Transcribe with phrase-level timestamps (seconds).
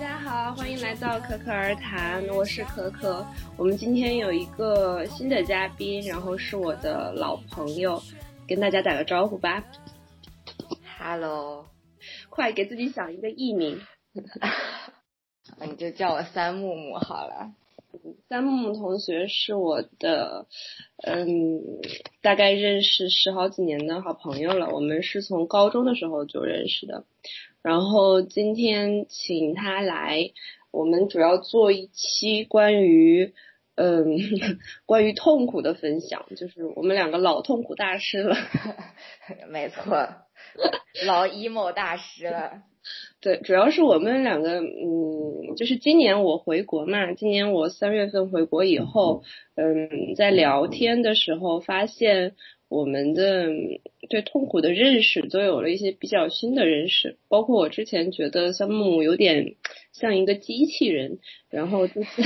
[0.00, 3.22] 家好，欢迎来到可可儿谈，我是可可。
[3.58, 8.00] 我们今天有一个新的嘉宾，然后是我的老朋友，
[8.48, 9.62] 跟大家打个招呼吧。
[10.98, 11.66] Hello，
[12.30, 13.78] 快给自己想一个艺名。
[15.60, 17.52] 你就叫我三木木好了。
[18.30, 20.46] 三木木同学是我的，
[21.04, 21.60] 嗯，
[22.22, 24.70] 大概认识十好几年的好朋友了。
[24.70, 27.04] 我们是从高中的时候就认识的，
[27.62, 30.30] 然后今天请他来，
[30.70, 33.34] 我们主要做一期关于，
[33.74, 34.18] 嗯，
[34.86, 38.36] 关于痛苦的分享，就是我们两个老痛苦大师了。
[39.50, 40.08] 没错，
[41.06, 42.62] 老 emo 大师了。
[43.20, 49.22] 对，主要是我们两个，嗯，就是今年我回国嘛，今年我三月份回国以后，
[49.54, 52.34] 嗯，在聊天的时候发现
[52.70, 53.48] 我们的
[54.08, 59.56] 对痛苦的认识都有了一些比较新的认识，包括我之前觉得三木有点
[59.92, 61.18] 像一个机器人，
[61.50, 62.22] 然后这次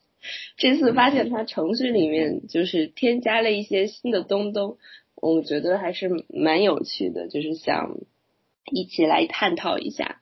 [0.56, 4.78] 这次发现它程序里面就是添加了一些新的东东，
[5.14, 7.98] 我觉得还是蛮有趣的，就是想。
[8.70, 10.20] 一起来探讨一下，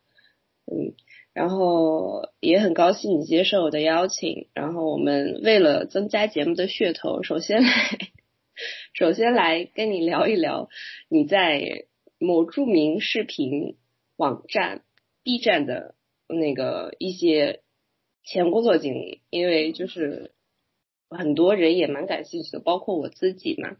[0.71, 0.95] 嗯，
[1.33, 4.47] 然后也很高兴你接受我的邀请。
[4.55, 7.69] 然后我们为了增加节目的噱头，首先来，
[8.95, 10.69] 首先来跟你聊一聊
[11.09, 11.87] 你在
[12.19, 13.77] 某著名视频
[14.17, 14.83] 网站
[15.23, 15.95] B 站的
[16.29, 17.63] 那个一些
[18.25, 20.33] 前工作经历，因为就是
[21.09, 23.77] 很多人也蛮感兴趣的，包括我自己嘛。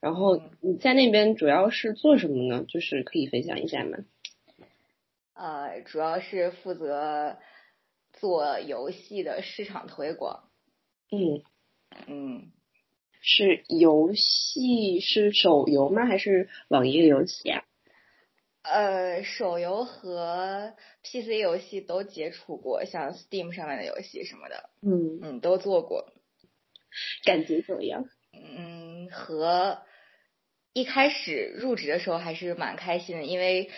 [0.00, 2.64] 然后你在那边主要是做什么呢？
[2.68, 3.98] 就是可以分享一下吗？
[5.32, 7.38] 呃，主要是负责
[8.12, 10.50] 做游戏的市场推广。
[11.10, 11.42] 嗯
[12.06, 12.52] 嗯，
[13.26, 16.04] 是游戏是手游吗？
[16.04, 17.64] 还是网页游戏啊？
[18.62, 26.12] 呃，手游和 PC 游戏都接触过，像 Steam 上面的游戏什么的，嗯嗯，都做过。
[27.24, 28.04] 感觉怎么样？
[28.32, 29.82] 嗯，和
[30.74, 33.70] 一开始入职的时候还是蛮开心的，因为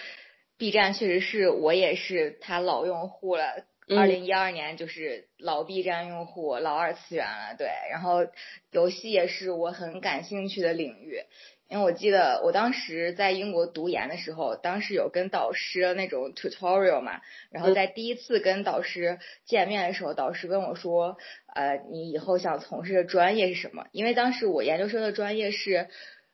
[0.59, 7.69] B 站确实是我也是他老用户了，二零一二年就是老 B 站用户，老二次元了，对。
[7.91, 8.27] 然后
[8.73, 11.21] 游戏也是我很感兴趣的领域，
[11.69, 17.21] 因为我记得我当时在英国读研的时候，当时有跟导师那种 tutorial 嘛，
[17.51, 21.17] 然后在第一次跟导师见面的时候，导师问我说，
[21.55, 23.87] 呃，你以后想从事的专业是什么？
[23.93, 25.87] 因为当时我研究生的专业是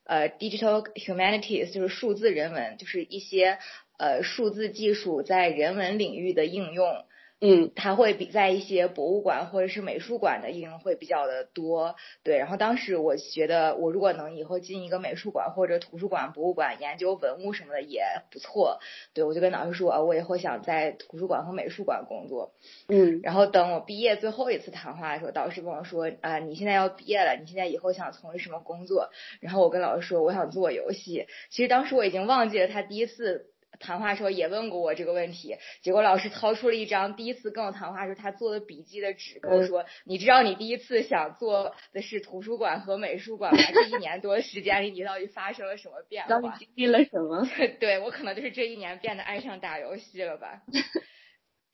[0.04, 3.58] 呃 digital humanities，就是数字人文，就是一些
[3.98, 7.04] 呃数字技术在人文领域的应用。
[7.44, 12.38] 嗯，它会比在一些博物馆或者是美术馆的应用会比较的多，对。
[12.38, 18.78] 然后当时我觉得，我如果能以后进一个美术馆或者图书馆、博物馆研究文物什么的也不错，
[19.12, 19.24] 对。
[19.24, 22.54] 我就跟老师说，啊，我以后想在图书馆和美术馆工作，
[22.86, 23.18] 嗯。
[23.24, 29.10] 然后等我毕业最后一次谈话的时候，导师跟我说，啊，你现在要毕业了，你现在以后想从事什么工作？
[29.40, 31.26] 然后我跟老师说，我想做游戏。
[31.50, 33.51] 其实当时我已经忘记了他第一次。
[33.82, 43.58] 谈话时候也问过我这个问题，结果老师掏出了一张第一次跟我谈话时候他做的笔记的纸，跟我说：“你知道你第一次想做的是图书馆和美术馆吗？
[43.74, 46.28] 这一年多的时间里，你到底发生了什么变化？
[46.28, 47.46] 到底经历了什么？”
[47.80, 50.62] 对我可能就是这一年变得爱上打游戏了吧。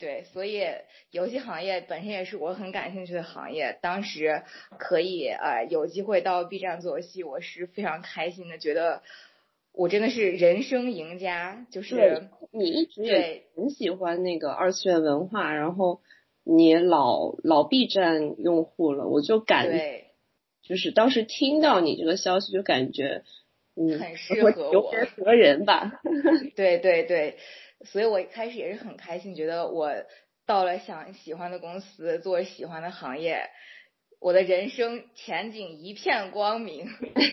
[0.01, 0.65] 对，所以
[1.11, 3.79] 游戏行业本身也是我很感兴趣的行业。
[3.83, 4.43] 当时
[4.79, 9.03] 可以呃有机会到 B 站做游戏，我是非常开心的，觉得。
[9.79, 16.01] 我真的是人生赢家，就是你一直也很喜欢那个二次元文化，然后
[16.43, 20.07] 你老老 B 站用户了，我就感对，
[20.65, 23.23] 就是当时听到你这个消息，就感觉
[23.77, 26.01] 嗯很适合我合人吧。
[26.57, 27.39] 对对对，
[27.85, 29.93] 所以我一开始也是很开心，觉得我
[30.45, 33.43] 到了想喜欢的公司，做喜欢的行业。
[34.19, 36.89] 我的人生前景一片光明，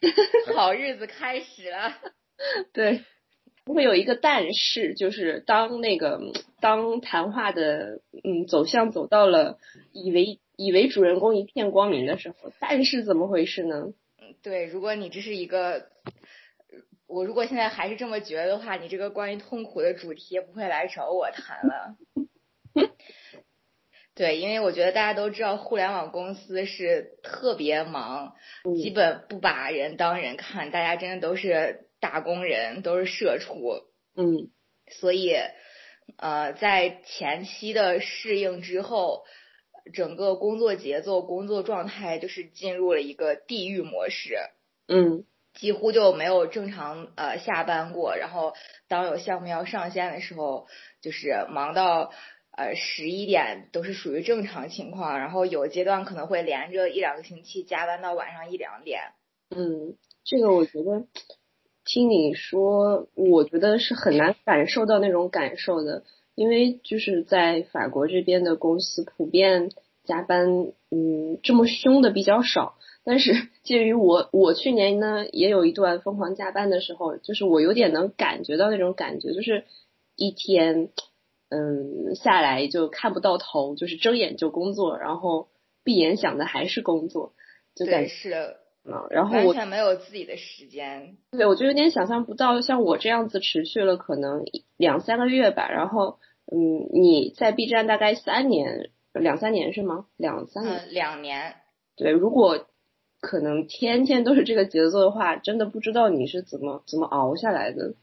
[0.56, 1.96] 好日子开始了。
[2.74, 3.04] 对，
[3.66, 6.20] 会有一个但是，就是当那个
[6.60, 9.58] 当谈话的嗯走向走到了
[9.92, 13.94] 以为以为主人公一片光明的时候，但是怎么回事呢？
[14.22, 15.90] 嗯，对，如果你这是一个，
[17.08, 21.96] 我如果现在还是这么觉得的话，你这个关于痛苦的主题也不会来找我谈了。
[24.16, 28.34] 对，因为我觉得大家都知道，互联网公司是特别忙，
[28.64, 33.82] 嗯基本不把人当人看，大家真的都是打工人，都是社畜，
[34.16, 34.52] 嗯
[34.92, 35.34] 所以
[36.18, 39.24] 呃，在前期的适应之后，
[39.92, 44.38] 整个工作节奏、工作状态就是进入了一个地狱模式。
[44.88, 45.26] 嗯
[45.56, 48.54] 几乎就没有正常呃下班过，然后
[48.88, 50.68] 当有项目要上线的时候，
[51.02, 52.12] 就是忙到
[52.52, 59.14] 呃十一点都是属于正常情况，然后有阶段可能会连着一两个星期加班到晚上一两点。
[59.50, 61.08] 嗯，这个我觉得
[61.86, 66.04] 听你说，我觉得是很难感受到那种感受的，
[66.34, 69.70] 因为就是在法国这边的公司普遍
[70.04, 72.76] 加班，嗯，这么凶的比较少。
[73.04, 79.66] 但是鉴于我，我去年呢也有一段疯狂加班的时候，就是我有点能感觉到那种感觉，就是
[80.16, 80.90] 一天，
[81.50, 85.50] 嗯，下来就看不到头，就是睁眼就工作，然后
[85.84, 87.34] 闭眼想的还是工作，
[87.76, 91.18] 就感对，觉是的，啊，然后我完全没有自己的时间。
[91.32, 94.44] 对，我就有点想象不到，像我这样子持续了可能
[94.78, 96.20] 两三个月吧，然后，
[96.52, 100.06] 嗯，你在 B 站大概三年，两三年是吗？
[100.18, 100.76] 两三年。
[100.76, 101.56] 嗯，两年。
[101.96, 102.68] 对，如果
[103.20, 107.96] 可能天天都是这个节奏的话，真的不知道你是怎么怎么熬下来的。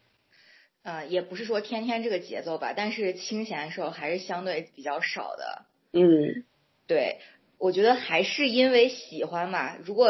[0.83, 5.65] 呃，也不是说天天这个节奏吧，但是清闲的时候还是相对比较少的。
[5.93, 6.43] 嗯
[6.87, 7.19] 对，
[7.57, 9.77] 我觉得还是因为喜欢嘛。
[9.77, 10.09] 如果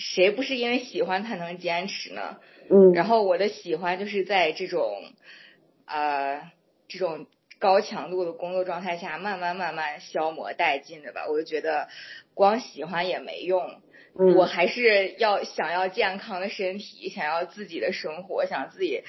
[0.00, 2.38] 谁不是因为喜欢才能坚持呢？
[2.70, 5.02] 嗯，然后我的喜欢就是在这种，
[5.84, 6.50] 呃，
[6.88, 7.26] 这种
[7.58, 11.26] 高强度的工作状态下，慢慢慢慢消磨殆尽的吧。
[11.28, 11.88] 我就觉得
[12.32, 13.82] 光喜欢也没用，
[14.18, 19.02] 嗯我还是要想要健康的身体，想要自己的生活，想自己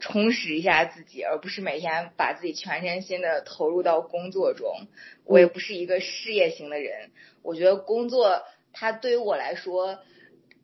[0.00, 4.86] 充实一下自己，而不是每天把自己全身心的投入到工作中。
[5.26, 7.10] 我也不是一个事业型的人，
[7.42, 9.98] 我觉得工作它对于我来说。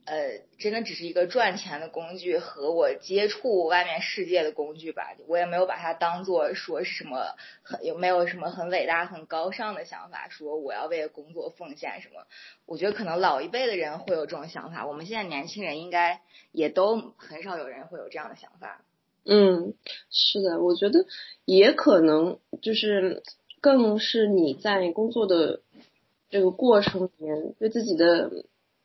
[0.07, 5.15] 呃，真的只是一个赚钱的工具和我接触外面世界的工具吧。
[5.27, 12.27] 我也没有把它当做说是什么很有没有什么很伟大、很高尚的想法，说我要为工作奉献什么。
[12.67, 16.21] 我觉得可能老一辈的人会有这种想法，我们现在年轻人应该
[16.53, 18.85] 也都很少有人会有这样的想法。
[19.25, 19.73] 嗯，
[20.11, 21.07] 是的，我觉得
[21.47, 23.23] 也可能就是
[23.63, 25.63] 更是你在工作的
[26.29, 28.31] 这个过程里面对自己的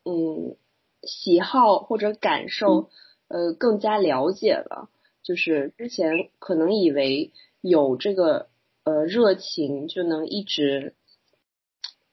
[0.06, 0.56] 嗯
[1.04, 2.90] 喜好或者感受
[3.28, 4.90] 呃更加了解了，
[5.24, 7.31] 就是之前可能以为
[7.62, 8.50] 有这个
[8.84, 10.96] 呃热情就能一直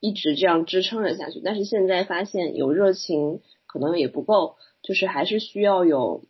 [0.01, 6.25] 一直这样支撑着下去，但是现在发现有热情可能也不够，就是还是需要有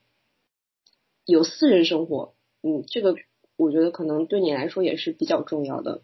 [1.25, 3.17] 有私人生活，嗯，这个
[3.57, 6.01] 我觉得可能对你来说也是比较重要的。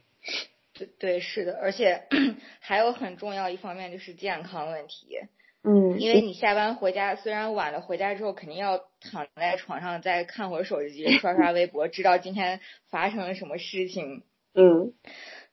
[0.74, 2.06] 对对，是的，而且
[2.60, 5.18] 还有很重要一方面就是健康问题。
[5.64, 14.24] 嗯因为你下班回家，虽然晚了，回家之后肯定要躺在床上再看会儿手机，刷刷微博，知道今天发生了什么事情。
[14.54, 14.92] 嗯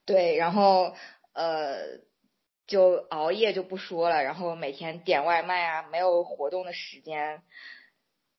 [0.05, 0.93] 对，然后
[1.33, 1.99] 呃，
[2.65, 7.41] 就熬夜就不说了，然后每天点外卖啊，没有活动的时间。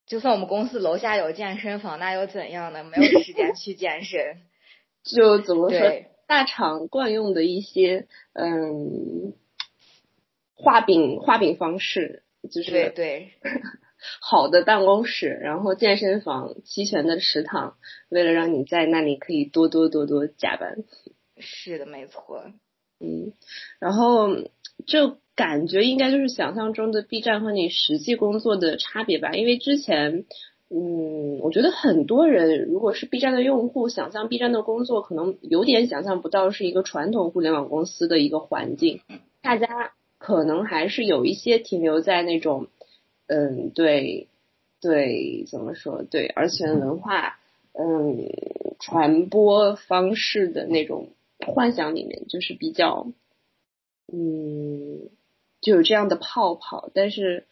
[0.07, 2.83] 就算我们公司楼下有健身房，那又怎样呢？
[2.83, 4.39] 没有时间去健身。
[5.05, 9.33] 就怎么说对，大厂惯用的一些嗯
[10.63, 13.29] 画饼画饼方式，就是对对
[14.21, 17.77] 好的办公室，然后健身房，齐全的食堂，
[18.09, 20.85] 为了让你在那里可以多多多多加班。
[21.39, 22.45] 是的，没错。
[23.01, 23.33] 嗯，
[23.79, 24.29] 然后
[24.87, 30.25] 这感觉应该就是想象中的 B 站和你实际工作的差别吧，因为之前。
[30.73, 39.01] 嗯，我觉得很多人如果是 B 站的用户，想象 B 站的工作，可能有点想象不到是一个传统互联网公司的一个环境。
[39.43, 39.67] 大家
[40.21, 42.69] 可能还是有一些停留在那种，
[43.27, 44.29] 嗯，对，
[44.81, 46.03] 对，怎么说？
[46.03, 47.41] 对而且文化，
[47.73, 48.29] 嗯，
[48.79, 51.09] 传播方式的那种
[51.39, 53.11] 幻想里面，就是比较，
[54.13, 55.09] 嗯，
[55.63, 56.91] 就有这样的泡泡。
[56.93, 57.47] 但是，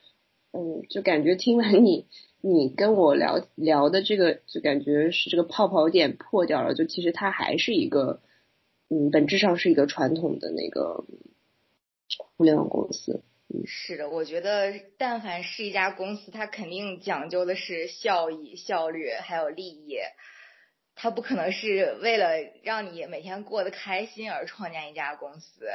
[0.52, 2.04] 嗯，就感觉听完你。
[2.40, 6.72] 你跟我聊聊的这个，就感觉是这个泡泡有点破掉了。
[6.72, 8.20] 就其实它还是一个，
[8.88, 11.04] 嗯，本质上是一个传统的那个
[12.38, 13.22] 互联网公司。
[13.52, 19.98] 嗯，是的，我觉得但凡是一家公司，它肯定讲究的是效益、效率还有利益。
[20.94, 25.66] 它不可能是为了让你每天过得开心而创建一家公司。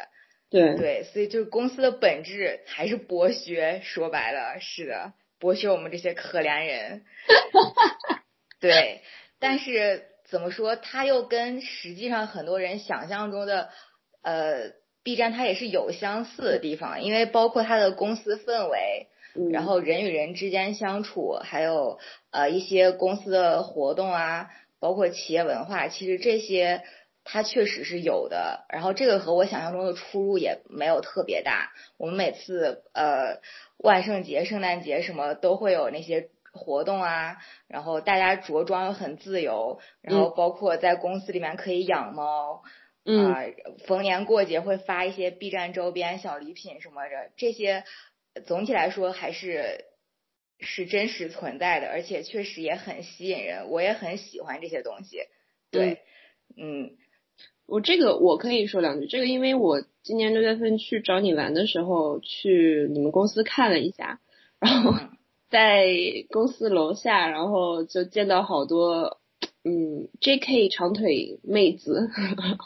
[0.50, 3.82] 对对，所以就是公司的本质还是剥削。
[3.84, 5.13] 说白了，是的。
[5.39, 7.03] 剥削我们这些可怜人，
[8.62, 9.01] 对，
[9.39, 13.70] 但是怎么说，他又跟实际上很多人想象中的，
[14.22, 14.72] 呃
[15.04, 22.00] ，B 站它也是有相似的地方，因为包括它的公司氛围，嗯然后人与人之间相处，还有
[22.32, 26.84] 呃一些公司的活动啊，包括企业文化，其实这些
[27.24, 28.66] 它确实是有的。
[28.70, 31.72] 然后这个和我想象中的出入也没有特别大。
[31.98, 33.40] 我们每次呃
[33.78, 42.62] 万圣节、圣诞节什么都会有那些活动啊，然后大家着装又很自由，然后包括在公司里面可以养猫。
[42.66, 42.70] 嗯
[43.06, 43.44] 啊、
[43.86, 47.84] 逢年过节会发一些 B 站周边小礼品什么的，这些
[48.46, 49.86] 总体来说还是
[50.60, 55.18] 是真实存在的，而且确实也很吸引人，我也很喜欢这些东西。
[55.70, 56.00] 对，
[56.56, 56.92] 嗯
[57.66, 64.20] 我这个我可以说两句，这个因为我今年六月份去找你玩的时候，去你们公司看了一下，
[64.60, 65.18] 然后嗯
[65.50, 65.86] 在
[66.30, 69.20] 公司楼下，然后就见到好多
[69.63, 70.70] 嗯 J.K.
[70.70, 72.10] 长腿妹子，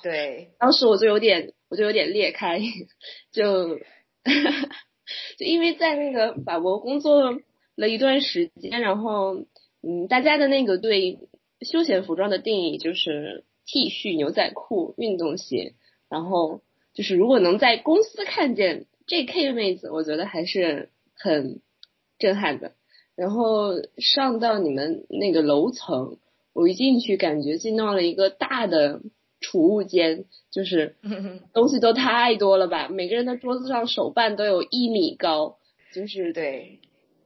[0.01, 2.59] 对，当时我就有点我就有点裂开，
[3.31, 3.77] 就
[5.37, 7.39] 就因为在那个法国工作
[7.75, 9.45] 了一段时间，然后
[9.81, 11.19] 嗯，大家的那个对
[11.61, 15.75] 休闲服装的定义就是 T 恤、牛仔裤、运动鞋，
[16.09, 16.61] 然后
[16.93, 21.61] 就是如果能在公司看见 JK 妹子，我觉得还是很
[22.17, 22.73] 震撼的。
[23.15, 26.17] 然后上到你们那个楼层，
[26.57, 29.01] 我一进去感觉进到了一个大的
[29.39, 30.95] 储物间，就是
[31.53, 35.59] 东西都太多了吧，每个人的桌子上手办都有一米高，
[35.93, 36.79] 就是对，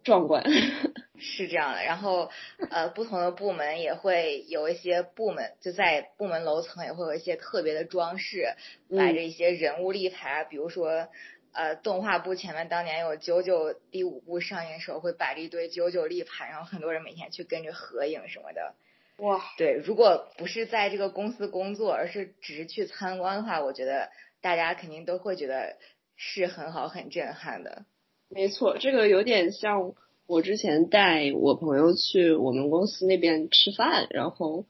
[0.04, 0.44] 壮观。
[1.18, 1.82] 是这样的。
[1.82, 2.30] 然后
[2.70, 8.56] 呃，不同的部门也会有一些部门就在部门楼层也会有一些特别的装饰，
[8.90, 11.08] 摆着一些人物立牌，比如说。
[11.54, 18.74] 呃，动画部前面当年有九九第五部上映的时候，会摆着一堆九九立牌，然后很多人每天去跟着合影什么的。
[19.22, 24.10] 哇，对，如果不是在这个公司工作，而是只是去参观的话，我觉得
[24.42, 25.78] 大家肯定都会觉得
[26.16, 27.86] 是很好、很震撼的。
[28.30, 29.94] 没错，这个有点像
[30.26, 34.66] 我之前带我朋友去我们公司那边吃饭，然后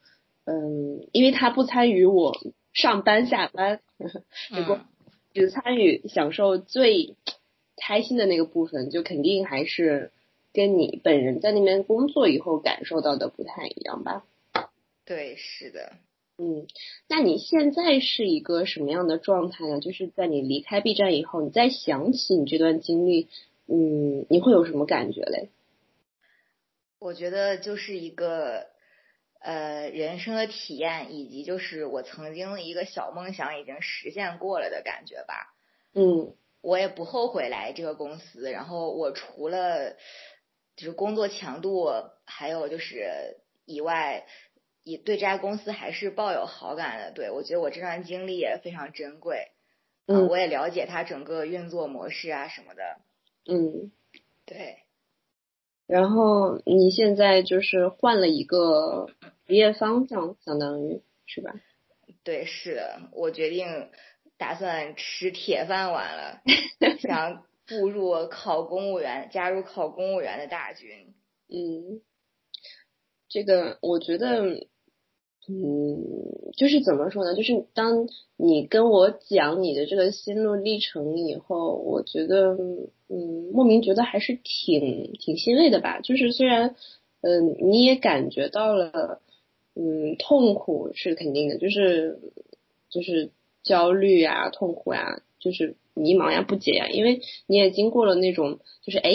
[0.46, 2.34] 嗯，因为他不参与我
[2.74, 3.80] 上班下班，
[4.54, 4.76] 结 果。
[4.76, 4.86] 嗯
[5.34, 7.16] 只参与享受最
[7.78, 10.12] 开心的那个部分，就肯定还是
[10.52, 14.26] 跟你本人在那边工作以后感受到的不太一样吧？
[15.12, 15.92] 对，是的。
[16.38, 16.68] 嗯，
[17.10, 19.82] 那你现在是一个什么样的状态呢？
[19.82, 23.28] 就是在你离开 B 站以后，你再想起你这段经历，
[23.68, 25.50] 嗯，你会有什么感觉嘞？
[26.98, 28.68] 我觉得就是一个
[29.42, 35.54] 呃人生的体验，以及就是我曾经的一个小梦想已经实现过了的感觉吧。
[35.94, 38.50] 嗯我也不后悔来这个公司。
[38.50, 39.98] 然后我除了
[40.78, 41.90] 就是工作强度，
[42.24, 44.26] 还有就是以外，
[44.84, 47.12] 也对这家公司还是抱有好感的。
[47.12, 49.52] 对我觉得我这段经历也非常珍贵。
[50.08, 52.98] 啊嗯我也了解它整个运作模式啊什么的。
[53.46, 53.92] 嗯，
[54.46, 54.80] 对，
[55.88, 59.08] 然后你现在就是换了一个
[59.48, 61.54] 职业方向，相当于是吧？
[62.24, 63.90] 对，是的，我决定
[64.38, 66.42] 打算吃铁饭碗了，
[67.00, 71.14] 想步入考公务员，加入考公务员的大军。
[71.48, 72.02] 嗯，
[73.30, 74.68] 这个我觉得，
[75.48, 76.04] 嗯，
[76.56, 77.36] 就是怎么说呢？
[77.36, 78.08] 就是当
[78.38, 82.56] 你跟我讲你的这个心路历程以后，我觉得，
[83.10, 86.00] 嗯，莫名觉得还是挺挺欣慰的吧。
[86.02, 86.76] 就是虽然，
[87.22, 89.20] 嗯，你也感觉到了，
[89.76, 92.20] 嗯，痛苦是肯定的，就是
[92.92, 93.32] 就是
[93.64, 99.12] 焦虑呀、痛苦呀，就是迷茫呀、不解呀，因为你也经过了那种，就是哎，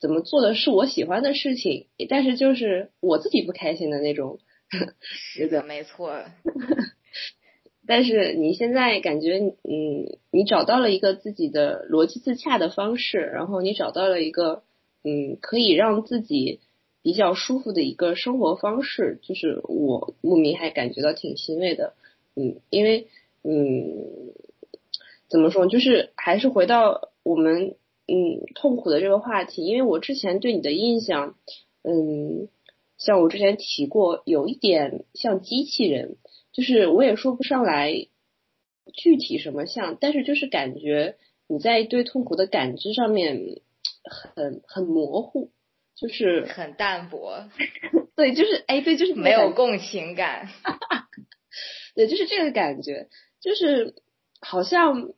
[0.00, 4.40] 怎么做的是我喜欢的事情，但是就是我自己不开心的那种。
[5.00, 6.24] 是的，没错。
[7.86, 14.62] 但是你现在感觉，嗯，你找到了一个自己的逻辑自洽的方式，然后你找到了一个，
[15.04, 16.60] 嗯，可以让自己
[17.02, 21.94] 比较舒服的一个生活方式，就是我牧民还感觉到挺欣慰的，
[22.36, 23.06] 嗯，因为，
[23.42, 24.34] 嗯，
[25.30, 27.74] 怎么说，就是还是回到我们，
[28.06, 31.36] 嗯，痛苦的这个话题，因为我之前对你的印象，
[31.82, 32.48] 嗯，
[32.98, 36.18] 像我之前提过，有一点像机器人。
[36.50, 37.92] 就是我也说不上来
[38.92, 43.60] 具体什么像，但是就是感觉你在对痛苦的感知上面
[44.34, 45.52] 很很模糊，
[45.94, 47.44] 就是很淡薄，
[48.16, 50.48] 对，就是哎，对，就是没有共情感，
[51.94, 53.08] 对，就是这个感觉，
[53.40, 53.94] 就是
[54.40, 55.12] 好像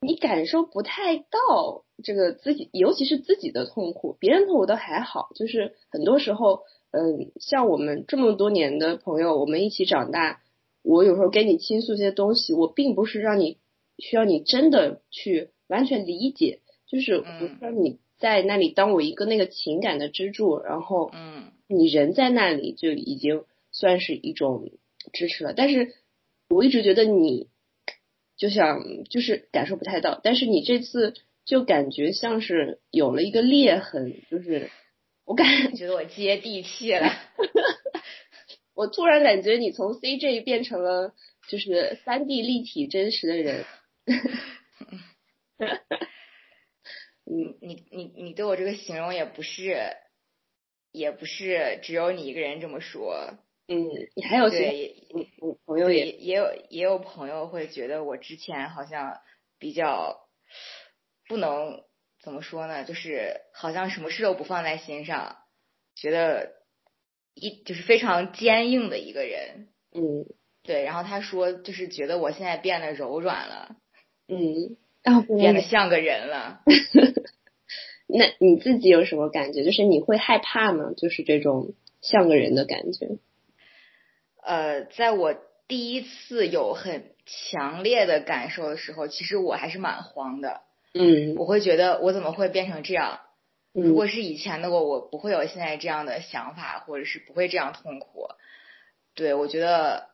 [0.00, 6.62] 你感受不太到这个自己，尤其是自己的痛苦，别人痛苦都还好，就是很多时候，
[6.96, 10.40] 嗯，像我们这么多年的朋友，我们一起长大。
[10.82, 13.58] 我有时候跟你倾诉一些东西，我并不是让你
[13.98, 24.70] 需要你真的去完全理解，就是我嗯需要你在那里当我一个那个情感的支柱，然后嗯你人在那里就已经算是一种
[25.12, 25.52] 支持了。
[25.54, 25.92] 但是
[26.48, 27.48] 我一直觉得你
[28.38, 34.70] 就想就是感受不太到，但是你这次就感觉像是有了一个裂痕，就是
[35.26, 37.10] 我感觉得我接地气了。
[38.74, 41.14] 我突然感觉你从 CJ 变成了
[41.48, 43.64] 就是三 D 立体真实的人。
[47.24, 49.96] 你你你你对我这个形容也不是，
[50.92, 53.34] 也不是只有你一个人这么说。
[53.66, 59.20] 嗯，你还有些对，嗯嗯朋友，也也有也有朋友会觉得我之前好像
[59.58, 60.28] 比较
[61.26, 61.82] 不能
[62.26, 65.36] 怎么说呢，就是好像什么事都不放在心上，
[65.94, 66.54] 觉得
[67.34, 69.68] 一就是非常坚硬的一个人。
[69.94, 70.26] 嗯
[70.64, 73.76] 对，然后他说就是觉得我现在变得柔软了，
[74.26, 74.76] 嗯，
[75.36, 76.62] 变得像个人了。
[78.10, 79.62] 那你自己有什么感觉？
[79.62, 80.94] 就是你会害怕吗？
[80.96, 83.06] 就是这种像个人的感觉。
[84.42, 85.32] 呃，在我
[85.68, 90.62] 第一次有很强烈的感受的时候，其实我还是蛮慌的。
[90.98, 93.20] 嗯我会觉得我怎么会变成这样？
[93.72, 98.28] 如嗯果是以前的我，我不会有现在这样的想法，或者是不会这样痛苦。
[99.14, 100.08] 对我觉得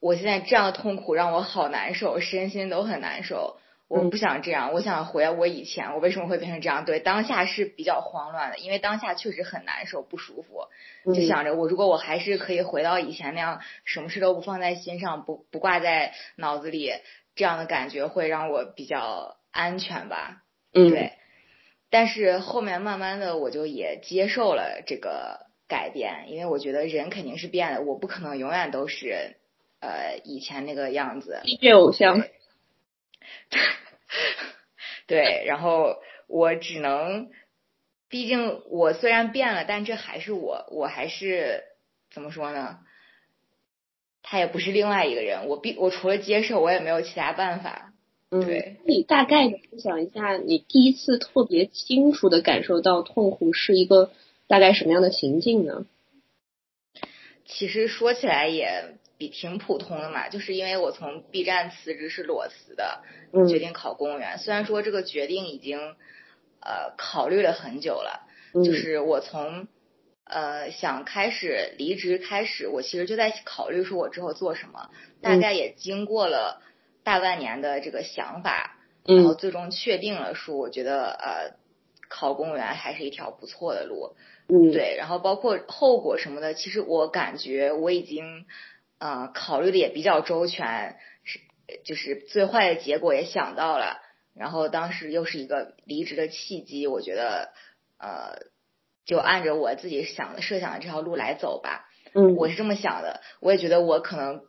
[0.00, 3.58] 我现在这样的痛苦让我好难受，身心都很难受。
[3.88, 6.84] 我嗯不想这样，我想回我以前，我为什么会变成这样？
[6.84, 10.66] 对，当下是比较慌乱的，因为当下确实很难受、不舒服。
[11.06, 16.92] 就嗯想着我如果我还是可以回到以前那样，什么事都不放在心上，不不挂在脑子里，
[17.34, 20.42] 这样的感觉会让我比较安全吧。
[20.72, 21.12] 嗯对，
[21.90, 29.36] 但是后面慢慢的我就也接受了这个改变，因为我觉得人肯定是变的，我不可能永远都是
[29.80, 31.40] 呃以前那个样子。
[31.44, 32.22] 音乐偶像。
[35.06, 37.30] 对，然后我只能，
[38.10, 41.64] 毕竟我虽然变了，但这还是我，我还是
[42.10, 42.80] 怎么说呢？
[44.22, 47.94] 他也不是另外一个人，我必我除了接受，我也没有其他办法。
[48.30, 54.10] 嗯，对，你大概的分享一下，你第一次特别清楚的感受到痛苦是一个
[54.46, 55.86] 大概什么样的情境呢？
[57.46, 63.48] 其实说起来也比挺普通的嘛，就是因为我从 B 站辞职是裸辞的，嗯。
[63.48, 64.36] 决定考公务员。
[64.36, 65.78] 虽然说这个决定已经
[66.60, 68.62] 呃考虑了很久了，嗯。
[68.62, 69.66] 就是我从
[70.24, 74.90] 呃想开始离职开始，我其实就在考虑说我之后做什么，
[75.22, 76.60] 大嗯概也经过了
[77.08, 81.56] 大半年的这个想法，然后嗯最终确定了说，我觉得呃
[82.10, 84.14] 考公务员还是一条不错的路。
[84.46, 88.44] 嗯，对，然后包括后果什么的，其实我感觉我已经
[88.98, 91.40] 呃考虑的也比较周全，是
[91.82, 94.02] 就是最坏的结果也想到了，
[94.36, 97.52] 然后当时又是一个离职的契机，我觉得
[97.98, 98.36] 呃
[99.06, 104.42] 就按着我自己想的设想的这条路来走吧，嗯，我是这么想的，我也觉得我可能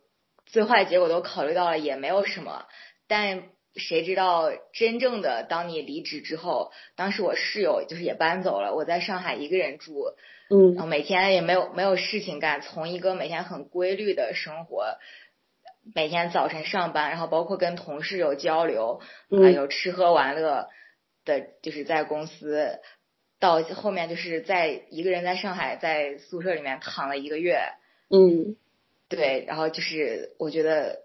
[0.50, 2.66] 最坏结果都考虑到了，也没有什么，
[3.08, 3.44] 但。
[3.76, 10.16] 谁知道真正的当你离职之后，当时我室友就是也搬走了，我在上海一个人住，
[10.50, 14.98] 嗯然后每天也没有没有事情干，从一个每天很规律的生活，
[15.94, 20.68] 每天早晨上班，然后包括跟同事有交流，还嗯有吃喝玩乐
[21.24, 22.80] 的，就是在公司，
[23.40, 27.62] 到后面就是在一个人在上海在宿舍里面躺了一个月，
[28.10, 28.58] 嗯
[29.10, 31.00] 对，然后就是我觉得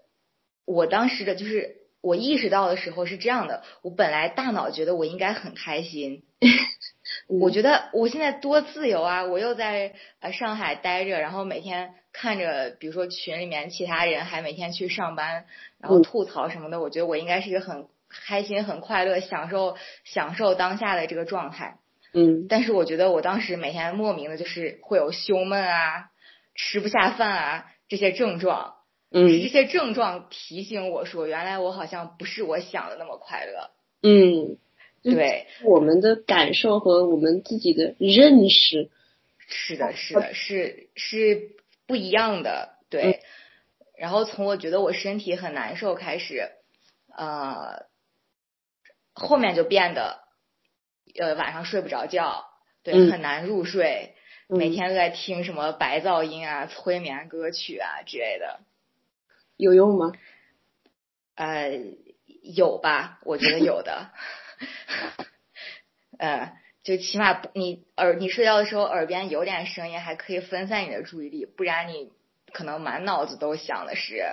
[0.65, 6.23] 我当时的就是我意识到的时候是这样的，我本来大脑觉得我应该很开心，
[7.27, 9.25] 我觉得我现在多自由啊！
[9.25, 15.45] 我又在呃上海待着，然后每天看着，比如说群里面其他人还每天去上班，
[15.79, 21.79] 然后嗯吐槽什么的，我觉得我应该是一个很开心、很快乐、享受享受当下的这个状态。
[22.13, 26.11] 嗯但是我觉得我当时每天莫名的就是会有胸闷啊、
[26.53, 28.75] 吃不下饭啊这些症状，
[29.11, 33.71] 是这嗯些症状提醒我说，原来我好像不是我想的那么快乐。
[34.01, 34.57] 嗯，
[35.03, 38.89] 对，我们的感受和我们自己的认识，
[39.47, 41.55] 是的，是的，是是
[41.87, 43.21] 不一样的，对。
[43.97, 46.51] 然后从我觉得我身体很难受开始，
[47.15, 47.85] 呃，
[49.13, 50.19] 后面就变得，
[51.17, 52.45] 呃，晚上睡不着觉，
[52.83, 53.09] 对，嗯。
[53.09, 54.14] 很难入睡，嗯
[54.47, 58.59] 每天都在听什么白噪音啊、催眠歌曲啊之类的，
[59.57, 60.13] 有用吗？
[61.35, 61.79] 呃，
[62.41, 63.19] 有吧？
[63.23, 64.11] 我觉得有的，
[66.19, 72.11] 呃，就起码你耳你睡觉的时候耳边有点声音，还可以分散你的注意力，不然你
[72.53, 74.23] 可能满脑子都想的是，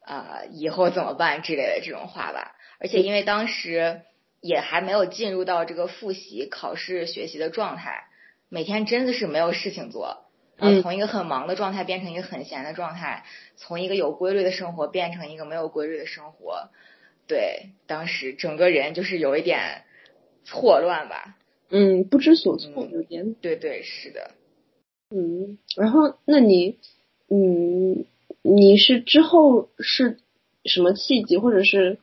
[0.00, 2.56] 啊、以后怎么办之类的这种话吧。
[2.78, 4.02] 而且因为当时
[4.40, 8.04] 也还没有进入到这个复习、考试、学习的状态，
[8.50, 10.26] 每天真的是没有事情做。
[10.58, 13.24] 然后从一个很忙的状态变成一个很闲的状态，
[13.56, 16.68] 从一个有规律的生活变成一个没有规律的生活，
[17.26, 19.84] 对，当时整个人就是有一点
[20.44, 21.38] 错乱吧。
[21.70, 23.32] 嗯，不知所措，嗯有点。
[23.40, 24.32] 对对，是的。
[25.08, 26.78] 嗯，然后那你，
[27.30, 28.04] 嗯，
[28.42, 30.18] 你是之后是
[30.66, 31.98] 什么契机，或者是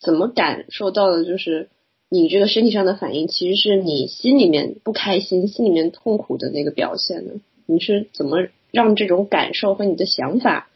[0.00, 1.24] 怎么感受到的？
[1.24, 1.68] 就是
[2.12, 7.40] 你这个身体上的反应，其实是你心里面不开心、心里面痛苦的那个表现呢？
[7.66, 10.68] 你是怎么让这种感受和你的想法，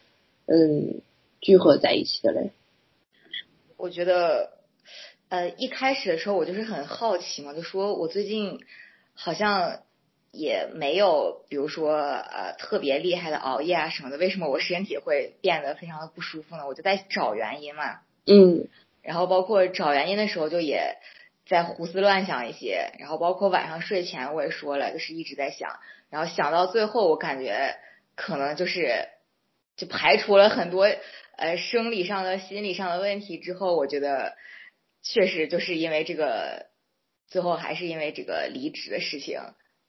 [0.45, 1.01] 嗯，
[1.41, 2.51] 聚合在一起的嘞？
[3.75, 4.51] 我觉得，
[5.27, 8.61] 呃，一开始的时候我就是很好奇嘛，就说我最近
[9.13, 9.81] 好像
[10.31, 16.65] 也没有，比如说呃特别厉害的熬夜啊什么的，为什么我身体会变得非常的不舒服呢？
[16.65, 18.69] 我就在找原因嘛，嗯
[19.01, 20.95] 然后包括找原因的时候，就也
[21.45, 25.79] 在胡思乱想一些，然后包括晚上睡前我也说了，就是一直在想，
[26.09, 27.75] 然后想到最后，我感觉
[28.15, 29.07] 可能就是
[29.75, 30.87] 就排除了很多
[31.37, 34.35] 呃生理上的、心理上的问题之后，我觉得
[35.03, 36.65] 确实就是因为这个，
[37.27, 39.39] 最后还是因为这个离职的事情，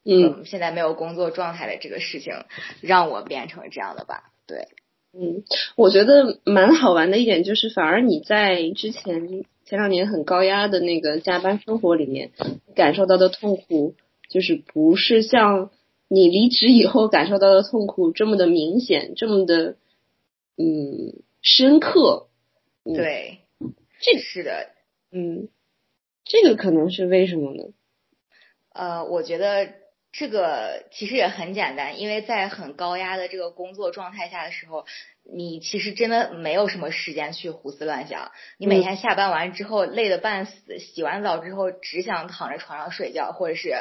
[0.05, 2.45] 嗯现在没有工作状态的这个事情，
[2.83, 4.69] 让我变成这样的吧，对。
[5.19, 5.45] 嗯，
[5.77, 12.31] 我觉得蛮好玩的一点就是，反而你在之前前两年很高压的那个加班生活里面
[12.76, 13.94] 感受到的痛苦，
[14.31, 15.70] 就是不是像
[16.09, 19.76] 你离职以后感受到的痛苦这么的明显，这么的
[20.57, 22.29] 嗯深刻。
[22.85, 23.38] 嗯，对，
[24.00, 24.70] 这个是的，
[25.11, 25.48] 嗯，
[26.24, 27.64] 这个可能是为什么呢？
[28.72, 29.72] 呃，我觉得
[30.18, 34.87] 这个其实也很简单，因为在很高压的这个工作状态下的时候，
[35.22, 38.33] 你其实真的没有什么时间去胡思乱想。
[38.57, 43.74] 你每嗯天下班完之后累得半死，洗完澡之后只想躺在床上睡觉，或者是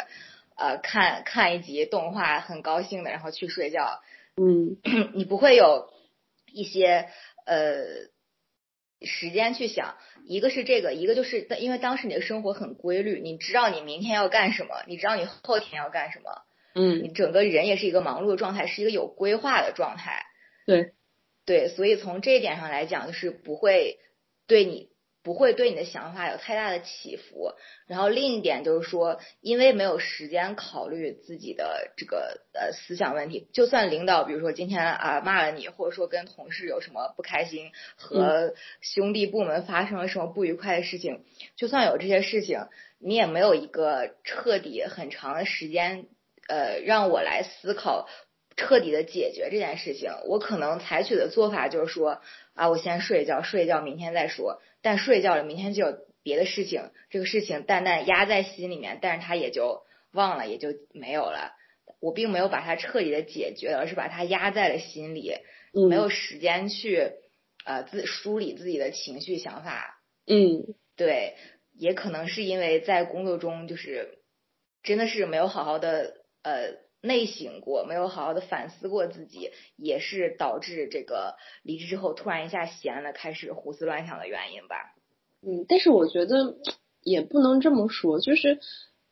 [0.57, 4.01] 呃看看一集动画，很高兴的然后去睡觉。
[4.35, 4.75] 嗯
[5.15, 5.89] 你不会有
[6.51, 7.07] 一些
[7.45, 7.85] 呃
[9.01, 16.41] 时间去想，一个是这个，一个就是因为当时你的生活很规律，你知道你明天要干什么，你知道你后天要干什么，
[16.75, 20.25] 嗯，你整个人也是一个忙碌的状态，是一个有规划的状态。
[20.65, 20.93] 对，
[21.45, 23.99] 对，所以从这一点上来讲，就是不会
[24.47, 24.89] 对你
[25.25, 27.51] 不会对你的想法有太大的起伏。
[27.87, 41.25] 然后另一点就是说，因为没有时间考虑自己的这个呃思想问题，就算领导比如说今天啊、骂了你，或者说跟同事有什么不开心，和兄弟部门发生了什么不愉快的事情，
[41.57, 42.67] 就算有这些事情，
[42.99, 46.05] 你也没有一个彻底很长的时间，
[46.47, 48.07] 呃，让我来思考。
[48.57, 52.21] 彻底的解决这件事情，我可能采取的做法就是说，
[52.53, 54.61] 啊，我先睡一觉，睡一觉，明天再说。
[54.85, 59.81] 但睡觉了，明天就有别的事情，这个事情淡淡压在心里面，但是他也就
[60.13, 61.53] 忘了，也就没有了。
[61.99, 65.33] 我并没有把它彻底的解决，而是把它压在了心里，
[65.73, 67.13] 嗯没有时间去
[67.65, 69.99] 呃自梳理自己的情绪想法。
[70.27, 71.33] 嗯对，
[71.73, 74.19] 也可能是因为在工作中就是
[74.83, 84.95] 真的是没有好好的呃内省过，没有好好的反思过自己，也是导致这个离职之后突然一下闲了，开始胡思乱想的原因吧。
[85.41, 86.57] 嗯，但是我觉得
[87.03, 88.59] 也不能这么说，就是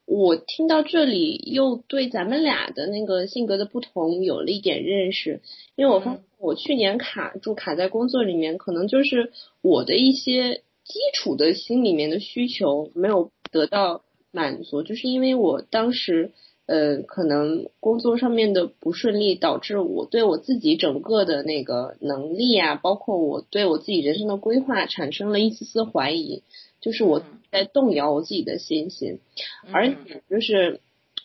[0.05, 5.41] 我听到这里又对咱们俩的那个性格的不同有了一点认识，
[5.75, 16.31] 因为我发我去年卡住卡在工作里面，可能就是我的一些基础的心里面的需求没有得到满足，就是因为我当时。
[16.65, 26.41] 呃，可能工作上面的不顺利，导致我对我自己整个的那个能力啊，包括我对我自己人生的规划产生了一丝丝怀疑，
[26.81, 27.25] 就是我嗯。
[27.51, 29.19] 在动摇我自己的信心，
[29.65, 29.73] 嗯。
[29.73, 30.23] 而且。
[30.29, 30.79] 就是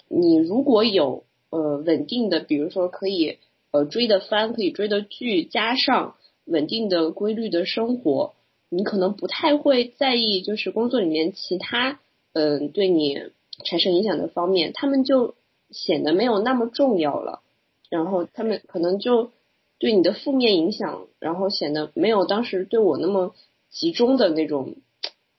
[0.08, 3.38] 你如果有呃稳定的，比如说可以
[3.70, 8.34] 呃追的番，可以追的剧，加上稳定的规律的生活，
[8.68, 12.00] 你可能不太会在意就是工作里面其他
[12.32, 13.18] 嗯、呃对你
[13.64, 15.34] 产生影响的方面，他们就
[15.70, 17.42] 显得没有那么重要了，
[17.90, 19.32] 然后他们可能就
[19.78, 23.34] 对你的负面影响，然后显得没有当时对我那么
[23.70, 24.76] 集中的那种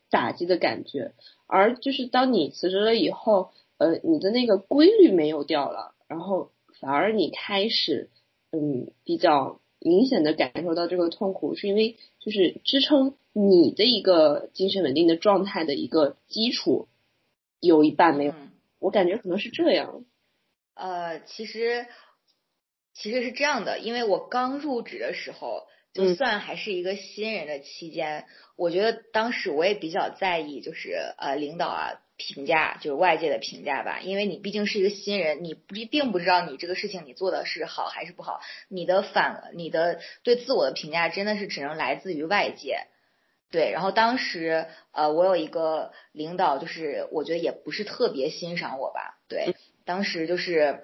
[0.10, 1.14] 打击的感觉，
[1.48, 8.10] 而就是当你辞职了以后，呃，你的那个规律没有掉了，然后反而你开始
[8.52, 16.88] 嗯比较明显的感受到这个痛苦，是因为就是支撑你的一个精神稳定的状态的一个基础
[17.60, 20.06] 有一半没有，嗯我感觉可能是这样。
[20.74, 21.86] 呃，其实
[22.94, 42.88] 其实是这样的，因为我刚入职的时候，就算还是一个新人的期间，我觉得当时我也比较在意，就是呃领导啊评价，就是外界的评价吧，因为你毕竟是一个新人，你不并不知道你这个事情你做的是好还是不好，你的反你的对自我的评价真的是只能来自于外界。
[43.52, 50.84] 对，然后当时呃我有一个领导，就是我觉得也不是特别欣赏我吧，对，当时就是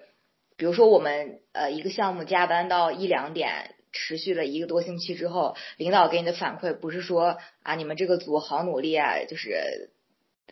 [0.57, 3.71] 比如说我们呃一个项目加班到一两点。
[3.97, 9.89] 持续了一个多星期之后，领导给你的反馈不是说啊，你们这个组好努力啊，就是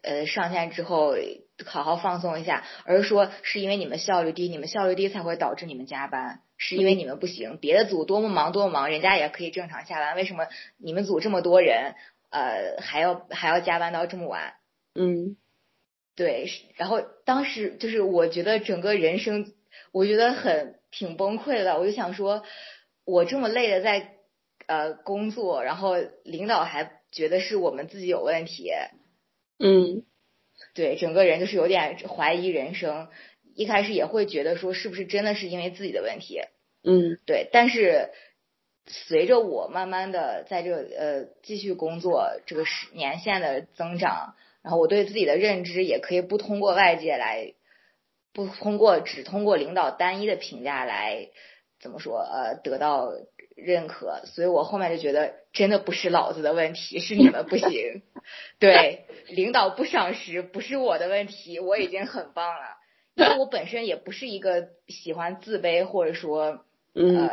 [0.01, 1.13] 呃上线之后
[1.65, 11.95] 好好放松一下，而是说是因为你们效率低，你们效率低才会导致你们加班，是因为你们不行，别的组多么忙多么忙，人家也可以正常下班，为什么你们组这么多人，
[12.29, 14.55] 呃还要还要加班到这么晚？
[14.95, 15.37] 嗯，
[16.15, 19.53] 对，然后当时就是我觉得整个人生，
[19.91, 22.43] 我觉得很挺崩溃的，我就想说。
[23.05, 24.13] 我这么累的在
[24.65, 28.71] 呃工作，然后领导还觉得是我们自己有问题，
[29.59, 30.05] 嗯，
[30.73, 33.09] 对，整个人就是有点怀疑人生。
[33.55, 36.41] 一开始也会觉得说是不是真的是因为自己的问题，
[36.83, 37.47] 嗯，对。
[37.51, 38.09] 但是
[38.85, 47.53] 随着我慢慢的在这呃继续工作，这个时年限的增长，然后我对自己的认知也可以不通过外界来，
[48.33, 51.29] 不通过只通过领导单一的评价来。
[51.79, 52.19] 怎么说？
[52.19, 53.11] 呃，得到
[53.57, 58.03] 认可，所以我后面就觉得真的不是老子的问题，是你们不行。
[58.57, 62.77] 对，领导不赏识不是我的问题，我已经很棒了。
[63.15, 67.29] 因为我本身也不是一个喜欢自卑或者说呃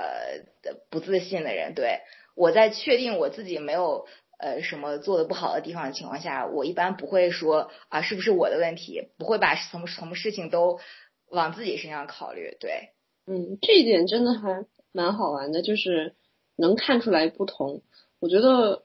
[0.91, 1.75] 不自信的人。
[1.75, 2.01] 对，
[2.35, 4.07] 我在确定我自己没有
[4.39, 10.81] 呃什么做的不好的地方的情况下，我一般不会说啊是不是我的问题，不会把什么什么事情都
[11.29, 12.57] 往自己身上考虑。
[12.61, 12.91] 对。
[13.27, 16.15] 嗯，这一点真的还蛮好玩的，就是
[16.57, 17.83] 能看出来不同。
[18.19, 18.83] 我觉得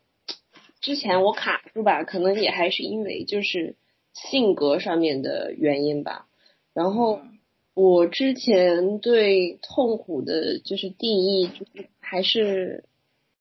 [0.81, 3.75] 之前我卡住吧，可能也还是因为就是
[4.13, 6.27] 性格上面的原因吧。
[6.75, 7.21] 然后
[7.73, 12.83] 我之前对痛苦的就是定义，就是还是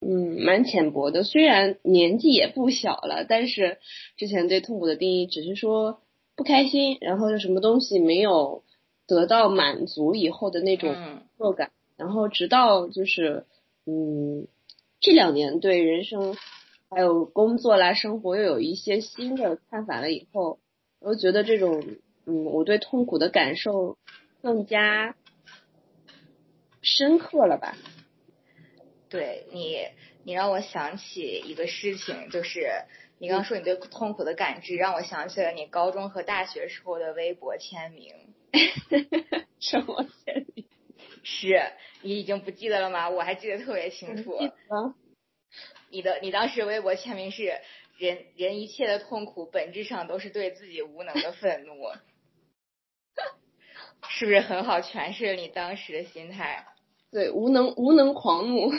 [0.01, 1.23] 嗯蛮浅薄的。
[1.23, 3.77] 虽然年纪也不小了，但是
[4.17, 6.01] 之前对痛苦的定义只是说
[6.35, 8.65] 不开心，然后就什么东西没有。
[9.07, 10.97] 得到满足以后的那种
[11.37, 13.45] 挫感，然后直到就是
[13.85, 14.47] 嗯
[14.99, 16.35] 这两年对人生
[16.89, 20.59] 还有工作啦生活又有一些新的看法了以后，
[21.01, 21.85] 我觉得这种
[22.27, 23.99] 嗯我对痛苦的感受
[24.43, 25.15] 更加
[26.83, 27.77] 深刻了吧？
[29.09, 29.79] 对你，
[30.25, 32.69] 你让我想起一个事情，就是
[33.19, 38.13] 你刚刚说你对痛苦的感知，让我想起了你高中和大学时候的微博签名。
[39.61, 40.67] 什么签名？
[41.23, 43.09] 是你已经不记得了吗？
[43.09, 44.39] 我还记得特别清楚。
[45.91, 47.61] 你的你当时微博签名是
[47.97, 51.75] “人人一切的痛苦本质上都是对自己无能的愤怒”，
[54.09, 56.67] 是不是很好诠释了你当时的心态？
[57.11, 58.73] 对，无能无能狂怒。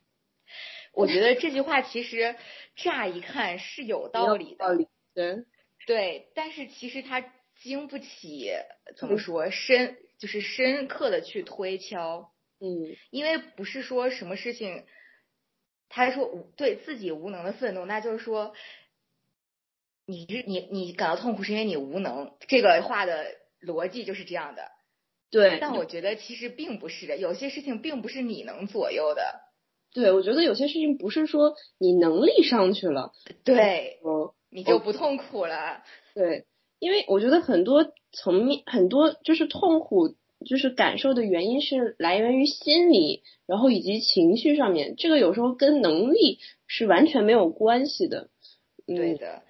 [0.92, 2.36] 我觉得这句话其实
[2.74, 5.44] 乍一看是有道理的，道理对
[5.86, 7.24] 对，但是其实它。
[7.62, 8.50] 经不起
[8.98, 14.84] 怎么说深，就是深刻的去推敲，嗯，因为不是说什么事情，
[15.88, 18.52] 他说无对自己无能的愤怒，那就是说，
[20.04, 23.34] 你是你你感到痛苦是因为你无能，这个话的
[23.66, 24.62] 逻辑就是这样的，
[25.30, 25.58] 对。
[25.60, 29.40] 但我觉得其实并不是的，有些事情并不是你能左右的，
[29.92, 33.12] 对，我觉得有些事情不是说你能力上去了，
[33.44, 35.82] 对，哦，你就不痛苦了，
[36.14, 36.46] 对。
[36.78, 48.28] 因为我觉得很多层面，很多就是痛苦，就是感受的原因是来源于心理，然后以及情绪上面，这个有时候跟能力是完全没有关系的。
[48.86, 49.42] 对的，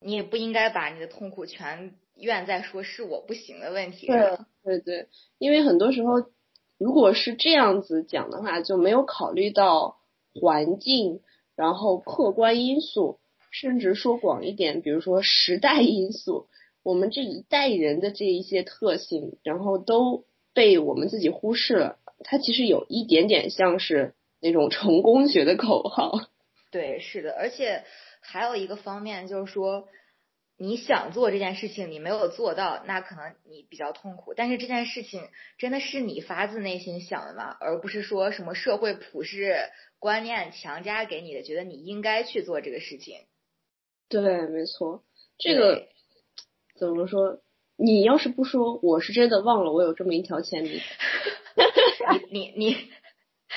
[0.00, 4.38] 你也不应该把你的痛苦全怨在说是我不行的问题对。
[4.64, 6.30] 对对，因为很多时候，
[6.78, 9.96] 如果是这样子讲的话，就没有考虑到
[10.34, 11.20] 环境，
[11.56, 13.18] 然后客观因素。
[13.50, 16.48] 甚至说广一点，比如说时代因素，
[16.82, 21.98] 我们这一代人的这一些特性，然后都被我们自己忽视了。
[22.24, 26.20] 它其实有一点点像是那种成功学的口号。
[26.70, 27.84] 对，是的，而且
[28.20, 29.88] 还有一个方面就是说，
[30.60, 34.34] 你想做这件事情，你没有做到，那可能你比较痛苦。
[34.34, 37.56] 但是这件事情真的是你发自内心想的吗？
[37.60, 43.20] 而不是说什么社会普世观念强加给你的，觉得你应该去做这个事情。
[44.08, 45.04] 对，没错，
[45.38, 45.86] 这个
[46.76, 47.40] 怎么说？
[47.76, 50.80] 你要是不说，我是真的忘了我有这么一条签名。
[52.30, 52.90] 你 你你，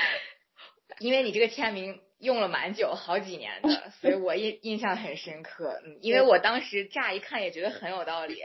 [0.99, 5.81] 因为你这个签名用了蛮久，好几年的， 所以我印印象很深刻。
[5.85, 8.37] 嗯，因为我当时乍一看也觉得很有道理，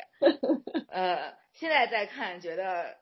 [0.88, 2.96] 呃，现在再看觉得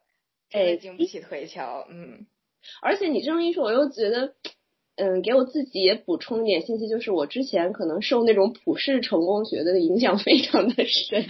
[0.50, 1.86] 真的经不起推敲。
[1.88, 2.26] 嗯，
[2.82, 4.34] 而且你这么一说，我又觉得，
[4.96, 11.26] 嗯，给我自己也补充一点信息，就是我之前可能受那种普世成功学的影响非常的深，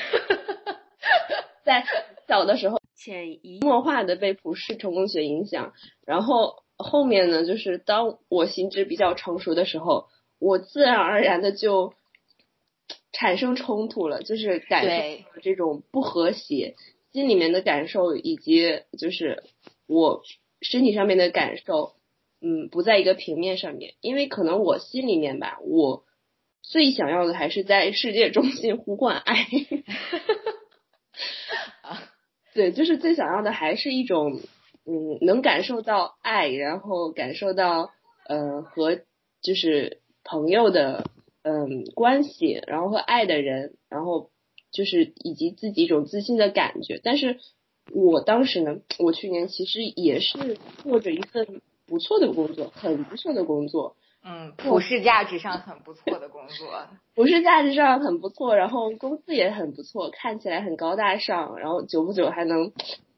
[1.65, 1.85] 在
[2.27, 5.75] 小的时候潜移默化的被普世成功学影响，
[6.07, 10.09] 然后后面呢，就是当我心智比较成熟的时候，
[10.39, 11.95] 我自然而然的就
[13.13, 16.75] 产生冲突了，就是感对受这种不和谐，
[17.13, 19.45] 心里面的感受以及就是
[19.87, 20.23] 我
[20.61, 21.95] 身体上面的感受，
[22.41, 26.05] 嗯，不在一个平面上面，因为可能我心里面吧，我
[26.63, 29.47] 最想要的还是在世界中心呼唤爱。
[31.83, 32.03] 啊，
[32.55, 34.41] 对，就是最想要的还是一种，
[34.87, 37.90] 嗯，能感受到爱，然后感受到，
[38.27, 38.99] 呃，和
[39.40, 41.05] 就是朋友的，
[41.42, 44.31] 嗯，关系，然后和爱的人，然后
[44.70, 47.01] 就是以及自己一种自信的感觉。
[47.03, 47.38] 但是
[47.92, 56.87] 我当时呢，我去年其实也是做着一份不错的工作，很不错的工作，嗯，普世价值上很不错的工作。
[57.14, 62.73] 普世价值上很不错，然后工资也很不错，看起来很高大上，然后久不久还能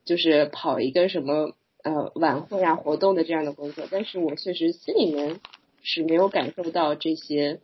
[0.06, 5.40] 就是跑一个什么呃晚会啊活动的这样的工作，但是我确实心里面
[5.82, 7.60] 是没有感受到这些，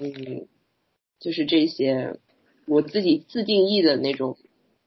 [0.00, 0.48] 嗯，
[1.20, 2.18] 就是这些
[2.66, 4.36] 我自己自定义的那种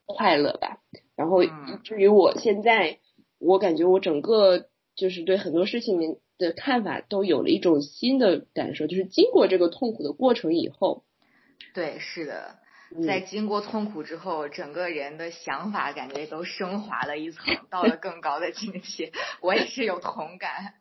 [0.05, 0.81] 快乐吧。
[1.15, 1.43] 然后
[1.83, 2.99] 至于我现在，
[3.39, 11.03] 我感觉我整个就是对很多事情的看法都有了一种新的感受，就是经过这个痛苦的过程以后，
[11.73, 12.64] 对，是的，嗯
[13.03, 19.11] 在经过痛苦之后，整个人的想法感觉都升华了一层，到了更高的境界。
[19.41, 20.75] 我也是有同感。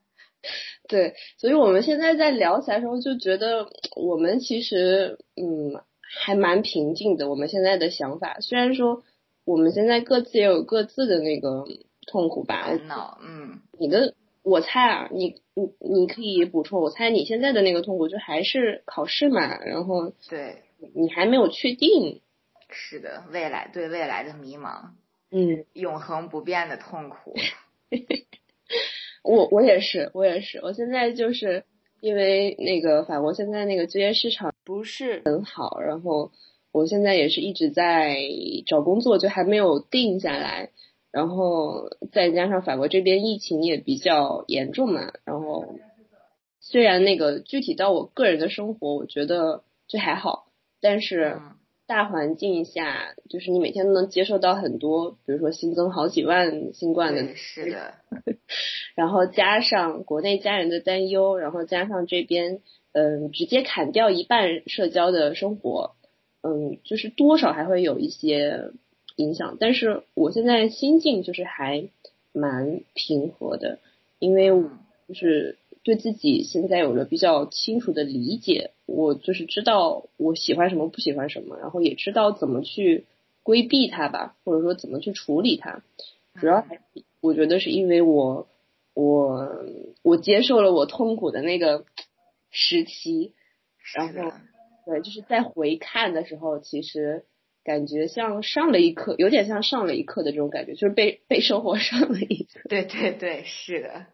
[0.89, 5.83] 对，所以我们现在在聊起来的时候，就觉得我们其实嗯
[6.23, 7.31] 还蛮平静的。
[7.31, 9.03] 我们现在的想法，虽然说
[9.47, 11.65] 我们现在各自也有各自的那个
[12.07, 12.65] 痛苦吧。
[12.67, 16.83] 烦恼，嗯，你的，我猜啊，你你你可以补充。
[16.83, 20.64] 我猜你现在的那个痛苦，就还是考试嘛，然后对，
[20.95, 22.21] 你还没有确定。
[22.71, 24.91] 是的，未来对未来的迷茫，
[25.31, 27.35] 嗯，永恒不变的痛苦。
[29.23, 31.65] 我我也是，我也是，我现在就是
[32.01, 36.33] 因为那个法国现在那个就业市场不是很好，然后
[36.73, 38.17] 我现在也是一直在
[38.67, 40.71] 找工作，就还没有定下来，
[41.11, 45.79] 然后再加上法国这边疫情也比较严重嘛，然后
[46.61, 50.49] 虽然那个具体到我个人的生活，我觉得就还好，
[50.85, 57.95] 但是嗯，大环境下，就是你每天都能接受到很多，比如说新增好几万新冠的，是的，
[58.95, 62.61] 然后加上国内家人的担忧，然后加上这边
[62.93, 65.95] 嗯直接砍掉一半社交的生活，
[66.43, 68.71] 嗯，就是多少还会有一些
[69.17, 69.57] 影响。
[69.59, 71.89] 但是我现在心境就是还
[72.33, 73.79] 蛮平和的，
[74.19, 74.49] 因为
[75.09, 83.05] 就是对自己现在有了比较清楚的理解，我就是知道我喜欢什么不喜欢什么，然后也知道怎么去
[83.43, 85.83] 规避它吧，或者说怎么去处理它。
[86.41, 86.81] 主要还是
[87.21, 88.49] 我觉得是因为我
[88.95, 89.65] 我
[90.03, 91.85] 我接受了我痛苦的那个
[92.51, 93.33] 时期，
[93.95, 94.33] 然后，
[94.87, 97.25] 对，就是在回看的时候，其实
[97.63, 102.69] 感觉像上了一课，有点像上了一课的这种感觉，就是被被生活上了一课。
[102.69, 104.07] 对对对，是的，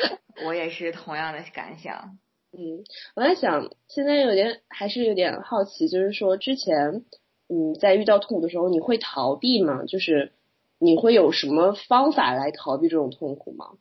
[0.46, 2.18] 我也是同样的感想。
[2.52, 2.84] 嗯，
[3.14, 7.04] 我在想，现在有点还是有点好奇，就是说之前
[7.48, 9.84] 嗯在遇到痛苦的时候，你会逃避吗？
[9.84, 10.32] 就是
[10.78, 13.72] 你会有什么方法来逃避这种痛苦吗？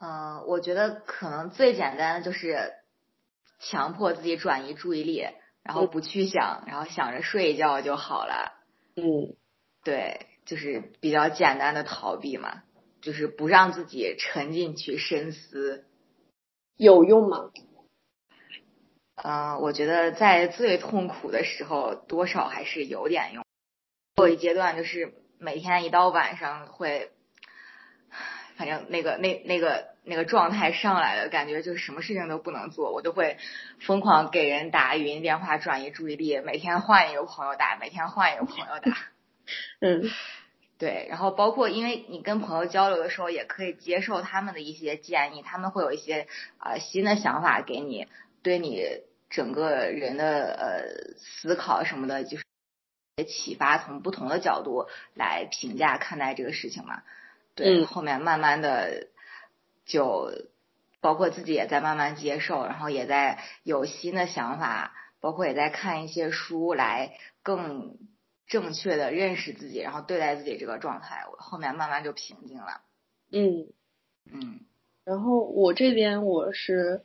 [0.00, 2.72] 嗯，我觉得可能最简单的就是
[3.58, 5.26] 强迫自己转移注意力，
[5.64, 8.52] 然后不去想，然后想着睡一觉就好了。
[8.94, 9.34] 嗯
[9.82, 12.62] 对，就是比较简单的逃避嘛，
[13.08, 15.86] 就是不让自己沉进去深思。
[16.76, 17.50] 有用吗？
[19.14, 23.42] 嗯、我觉得在最痛苦的时候，多少还是有点用。
[24.18, 27.10] 有一阶段就是每天一到晚上会，
[28.58, 33.38] 反正那个那那个那个状态上来了，感觉就是什么事情都不能做，我就会
[33.80, 38.98] 疯狂给人打语音电话转移注意力，每天换一个朋友打，每天换一个朋友打。
[39.80, 40.10] 嗯
[40.78, 48.06] 对，然后包括因为你跟朋友交流的时候，也可以接受他们的一些建议，他们会有一些啊、呃新的想法给你，
[48.42, 48.80] 对你
[49.28, 52.44] 整个人的呃思考什么的，就是
[53.26, 57.02] 启发，从不同的角度来评价看待这个事情嘛。
[57.56, 59.08] 对，嗯后面慢慢的
[59.84, 60.30] 就
[61.00, 67.96] 包括自己也在慢慢接受，然后也在有新的想法，包括也在看一些书来更
[68.48, 72.80] 正确的认识自己，然后对待自己这个状态，我后面慢慢就平静了。
[73.30, 73.68] 嗯，
[74.32, 74.60] 嗯
[75.04, 77.02] 然后我这边我是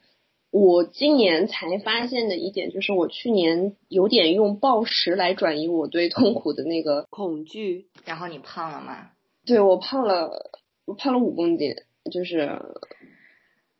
[0.52, 7.88] 我今年才发现的一点，就是我去年有点用暴食来转移我对痛苦的那个恐惧。
[8.06, 9.12] 然后你胖了吗？
[9.46, 10.52] 对我胖了，
[10.86, 11.76] 我胖了五公斤，
[12.12, 12.62] 就是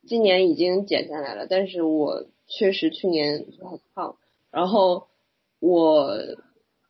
[0.06, 4.16] 今年已经减下来了，但是我确实去年很胖。
[4.50, 5.08] 然后
[5.60, 6.18] 我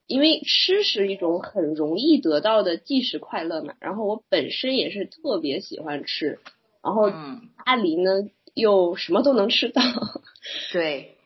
[0.06, 6.38] 因为吃是一种很容易得到的即时快乐嘛，然后我本身也是特别喜欢吃，
[6.82, 9.82] 然后嗯，巴黎呢又什么都能吃到。
[10.72, 11.16] 对，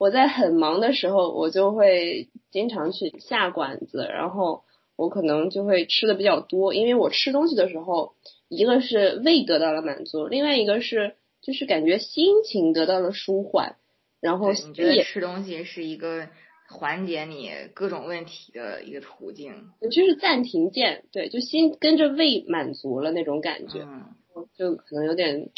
[0.00, 4.64] 我在很忙的时候，我就会经常去下馆子，然后
[4.96, 8.14] 我可能就会吃的比较多，因为我吃东西的时候，
[8.48, 13.76] 一个是胃得到了满足，另外一个是就是感觉心情得到了舒缓，
[14.20, 16.26] 然后觉得吃东西是一个
[16.74, 19.70] 缓解你各种问题的一个途径？
[19.80, 24.14] 就是暂停键，对，就心跟着胃满足了那种感觉，嗯，
[24.58, 25.50] 就可能有点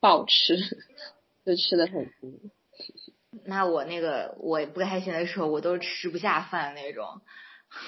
[0.00, 0.56] 暴吃，
[1.44, 2.30] 就吃的很多。
[3.44, 7.20] 那我那个我不开心的时候，我都吃不下饭那种。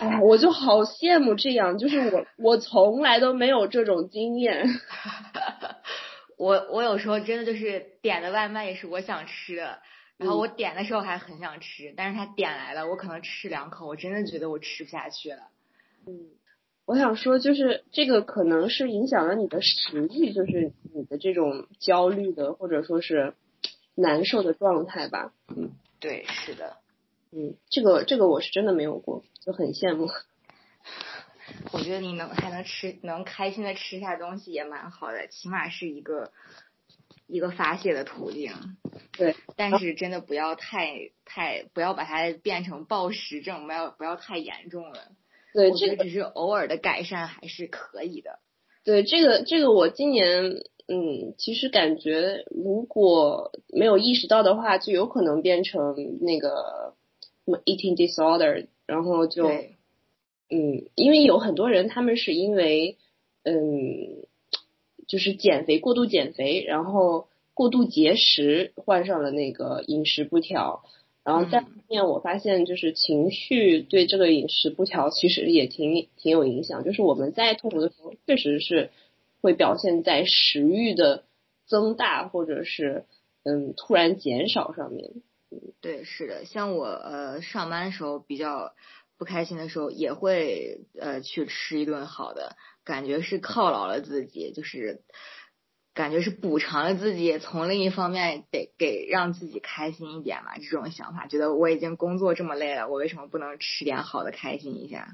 [0.00, 4.66] 哎呀，我就好羡慕这样，就是我我从来都没有这种经验。
[6.36, 9.78] 我我有时候真的就是点的外卖也是我想吃的，
[10.16, 15.48] 然后嗯我点的时候还很想吃，但是他点来了，我可能吃两口，我真的觉得我吃不下去了。
[16.06, 16.30] 嗯
[16.86, 23.34] 我想说，就是这个可能是影响了你的食欲，就是你的这种焦虑的或者说是
[23.94, 25.32] 难受的状态吧。
[25.48, 26.76] 嗯对，是的，
[27.32, 30.10] 嗯，这个这个我是真的没有过，就很羡慕。
[31.72, 36.32] 我觉得你能还能吃，能开心的吃下东西也蛮好的，起码是一个
[37.34, 38.52] 一个发泄的途径。
[39.18, 45.00] 对，但是真的不要太太不要把它变成暴食症，不要不要太严重了。
[45.52, 48.38] 对，这个只是偶尔的改善还是可以的。
[48.84, 56.94] 对这个这个我今年嗯，其实感觉如果没有意识到的话，就有可能变成那个
[57.44, 62.98] 什么 eating disorder，然后就，嗯，因为有很多人他们是因为
[63.42, 64.26] 嗯，
[65.06, 70.84] 就是减肥过度减肥，然后过度节食，患上了那个饮食不调。
[71.24, 76.84] 然后再嗯后面我发现，就是情绪对这个饮食不调其实也挺挺有影响。
[76.84, 78.90] 就是我们在痛苦的时候，确实是
[79.40, 81.24] 会表现在食欲的
[81.66, 83.06] 增大或者是
[83.42, 85.12] 嗯突然减少上面。
[85.80, 88.74] 对，是的，像我呃上班的时候比较
[89.16, 95.00] 不开心的时候，也会呃去吃一顿好的，感觉是犒劳了自己，就是
[95.94, 105.12] 感觉是补偿了自己，从另一方面得给让自己开心一点嘛，这种想法，觉得我已经工作这么累了，我为什么不能吃点好的开心一下？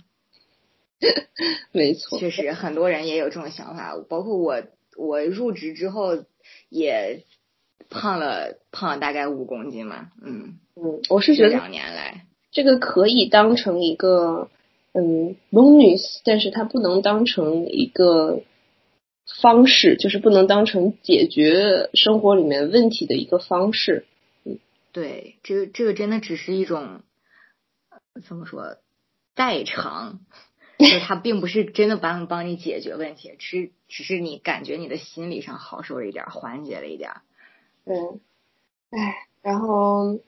[1.72, 4.62] 没错，确实，很多人也有这种想法，包括我，
[4.96, 6.24] 我入职之后
[6.68, 7.24] 也
[7.88, 12.26] 胖了，胖了大概五公斤嘛，嗯，嗯，我是觉得这两年来。
[12.52, 14.50] 这个可以当成一个
[14.92, 18.42] 嗯 bonus，但是它不能当成一个
[19.40, 24.06] 方式，就是不能当成解决生活里面问题的一个方式。
[24.92, 27.02] 对，这个这个真的只是一种
[27.90, 28.78] 呃怎么说
[29.36, 30.18] 代偿，
[30.78, 37.22] 就是它并不是真的帮帮你解决问题，只只是你感觉你的心理上好受了一点儿，缓解了一点儿。
[37.84, 37.96] 对，
[38.90, 40.18] 哎，然后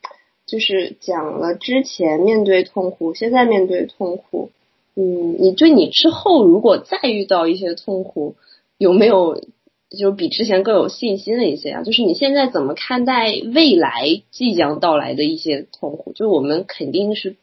[0.52, 4.50] 就是讲了之前面对痛苦，现在面对痛苦，
[4.94, 8.34] 嗯，你对你之后如果再遇到一些痛苦，
[8.76, 9.42] 有没有
[9.88, 11.82] 就比之前更有信心了一些啊？
[11.84, 16.12] 就是你现在怎么看待未来即将到来的一些痛苦？
[16.12, 17.36] 就我们肯定是，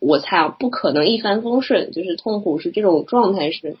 [0.00, 3.76] 我猜啊，不可能一帆风顺，就是痛苦是这种状态是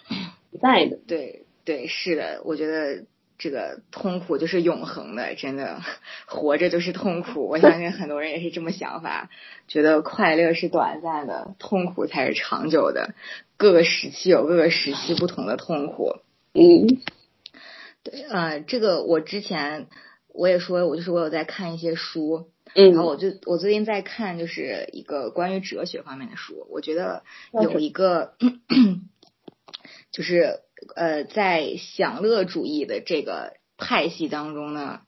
[0.52, 0.96] 不在的。
[1.08, 3.02] 对对，是的，我觉得
[3.38, 5.80] 这个痛苦就是永恒的， 真的
[6.26, 7.48] 活着就是痛苦。
[7.50, 9.30] 我相信很多人也是这么想法，
[9.68, 13.14] 觉得快乐是短暂的，痛苦才是长久的。
[13.56, 16.16] 各个时期有各个时期不同的痛苦。
[16.52, 16.86] 嗯
[18.02, 19.88] 对，呃，这个我之前
[20.28, 28.34] 我也说，我就是我有在看一些书，嗯，然后我就我最近在看就是一个关于哲学方面的书，我觉得有一个
[30.12, 30.60] 就是
[30.94, 35.00] 呃在享乐主义的这个派系当中呢，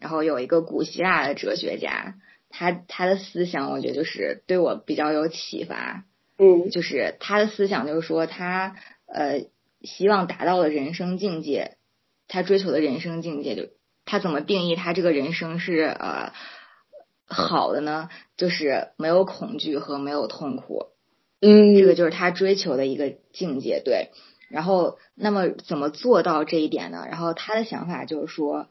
[0.00, 2.14] 然后有一个古希腊的哲学家，
[2.48, 6.04] 他他的思想我觉得就是对我比较有启发，
[6.38, 9.46] 嗯就是他的思想就是说他呃
[9.82, 11.76] 希望达到的人生境界，
[12.28, 13.68] 他追求的人生境界就
[14.04, 16.32] 他怎么定义他这个人生是呃
[17.26, 18.08] 好的呢？
[18.36, 20.86] 就是没有恐惧和没有痛苦，
[21.40, 23.80] 嗯，这个就是他追求的一个境界。
[23.84, 24.10] 对，
[24.50, 27.06] 然后那么怎么做到这一点呢？
[27.08, 28.66] 然后他的想法就是说，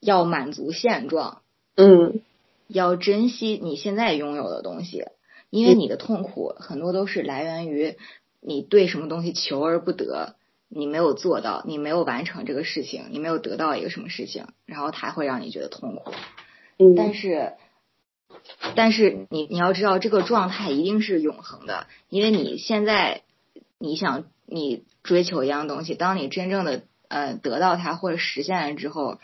[0.00, 1.42] 要满足现状，
[1.76, 2.20] 嗯
[2.68, 5.06] 要珍惜你现在拥有的东西，
[5.48, 7.96] 因为你的痛苦很多都是来源于
[8.40, 10.36] 你对什么东西求而不得，
[10.68, 16.12] 你没有做到，你没有完成这个事情，你没有得到一个什么事情，然后才会让你觉得痛苦。
[16.76, 17.54] 嗯，但是，
[18.76, 23.22] 但是你你要知道，这个状态一定是永恒的，因为你现在
[23.78, 29.18] 你想你追求一样东西，当你真正的呃得到它或者实现了之后，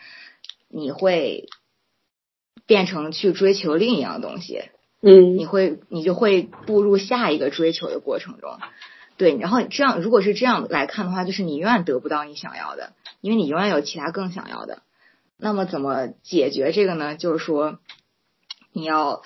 [0.69, 1.49] 你会
[2.67, 4.63] 变成去追求另一样东西，
[5.01, 8.59] 嗯你会你就会步入下一个追求的过程中。
[9.17, 14.83] 对，然后这样如果是这样来看的话，就是你永远得不到你想要的，因为你永远有其他更想要的。
[15.37, 17.17] 那么怎么解决这个呢？
[17.17, 17.79] 就是说，
[18.73, 19.23] 你要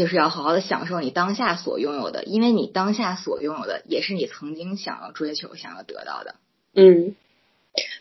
[0.00, 6.36] 就是要好好的享受你当下所拥有的，因为你当下所拥有的也是你曾经想要追求、想要得到的。
[6.74, 7.14] 嗯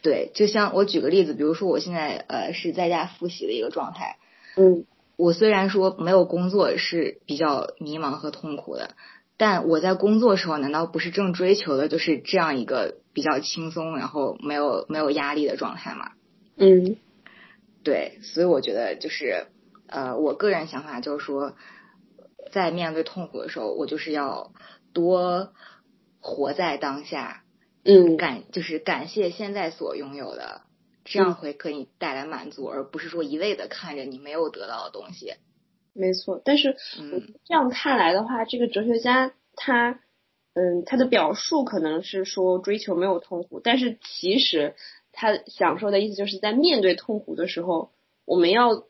[0.01, 4.15] 对，就像我举个例子，比如说我现在呃是在家复习的一个状态，
[4.55, 4.85] 嗯
[5.17, 8.91] 我虽然说没有工作是比较迷茫和痛苦的，
[9.35, 16.11] 但我在工作时候难道不是正追求的就是这样一个比较轻松，然后没有没有压力的状态吗？
[16.55, 16.95] 嗯
[17.83, 19.47] 对，所以我觉得就是
[19.87, 21.53] 呃，我个人想法就是说，
[22.51, 24.51] 在面对痛苦的时候，我就是要
[24.93, 25.53] 多
[26.19, 27.43] 活在当下，
[27.83, 30.61] 嗯感就是感谢现在所拥有的，
[31.05, 35.33] 这样会给你带来满足，而不是说一味的看着你没有得到的东西。
[35.93, 36.41] 没错。
[36.43, 39.99] 但是嗯这样看来的话，这个哲学家他
[40.53, 44.75] 嗯他的表述可能是说追求没有痛苦，但是其实
[45.11, 47.91] 他想说的意思就是在面对痛苦的时候，
[48.25, 48.83] 我们要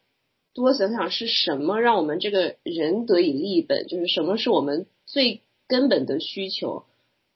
[0.59, 6.85] 多想想是什么让我们这个人得以立本，就是什么是我们最根本的需求。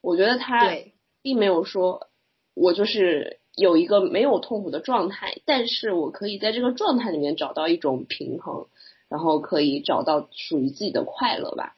[0.02, 0.76] 我觉得他，
[1.22, 2.10] 并没有说
[2.54, 8.68] 我就是有一个没有痛苦的状态，但是我可以在这个状态里面找到一种平衡，
[9.08, 11.78] 然后可以找到属于自己的快乐吧。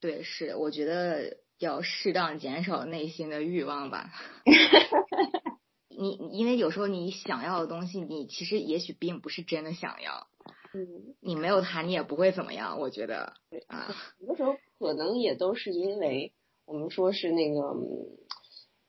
[0.00, 4.10] 对，是，我觉得要适当减少内心的欲望吧。
[5.88, 10.26] 你因为有时候你想要的东西，你其实也许并不是真的想要，
[10.72, 12.78] 嗯，你没有他，你也不会怎么样。
[12.80, 13.34] 我觉得
[13.66, 16.32] 啊， 很多时候可能也都是因为
[16.64, 17.60] 我们说是那个，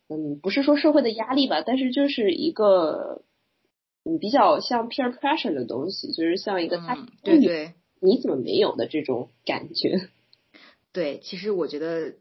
[0.10, 3.24] 嗯，不是说社会的压力吧，但是就是一个
[4.04, 10.10] 嗯比较像 peer pressure 的东西，就是像一个他嗯，对对你怎么没有的这种感觉。
[10.94, 12.14] 对，其实我觉得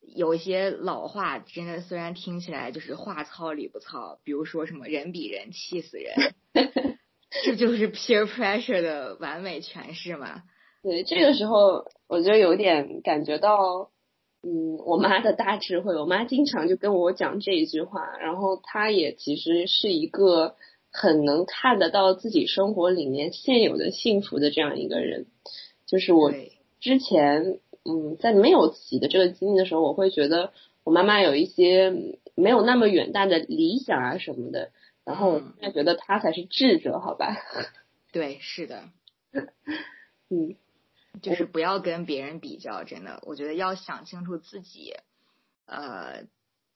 [0.00, 6.34] 有一些老话，真的虽然听起来就是话糙理不糙，比如说什么人比人气死人，
[7.30, 10.42] 这就是 peer pressure 的完美诠释嘛。
[10.82, 13.90] 对，这个时候我就有点感觉到，
[14.42, 15.96] 嗯，我妈的大智慧。
[15.96, 20.54] 我妈经常就跟我讲这一句话，然后她也其实是一个
[20.90, 25.26] 很能看得到自己生活里面现有的幸福的这样一个人。
[25.86, 26.32] 就是我，
[26.80, 30.52] 之前，嗯，在没有自己的这个经历的时候，我会觉得
[30.84, 34.70] 我妈妈有一些嗯没有那么远大的理想啊什么的，
[35.08, 37.34] 然后现在觉得他才是智者，好吧？
[38.12, 38.84] 对，是的。
[40.30, 40.56] 嗯
[41.22, 44.94] 就是不要跟别人比较，真的，我觉得要想清楚自己，
[45.66, 46.26] 呃，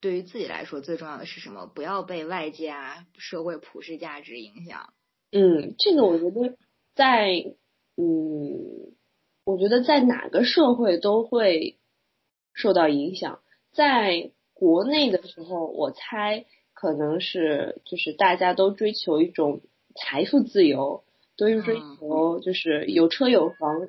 [0.01, 1.67] 对于自己来说最重要的是什么？
[1.67, 4.95] 不要被外界啊、社会普世价值影响。
[5.31, 6.57] 嗯，这个我觉得
[6.95, 7.55] 在
[7.97, 8.95] 嗯，
[9.45, 11.79] 我觉得在哪个社会都会
[12.55, 13.41] 受到影响。
[13.73, 16.47] 在国内的时候，我猜
[16.83, 19.61] 可能是就是大家都追求一种
[19.95, 21.05] 财富自由，
[21.37, 21.97] 都是追嗯。
[21.97, 23.89] 求就是有车有房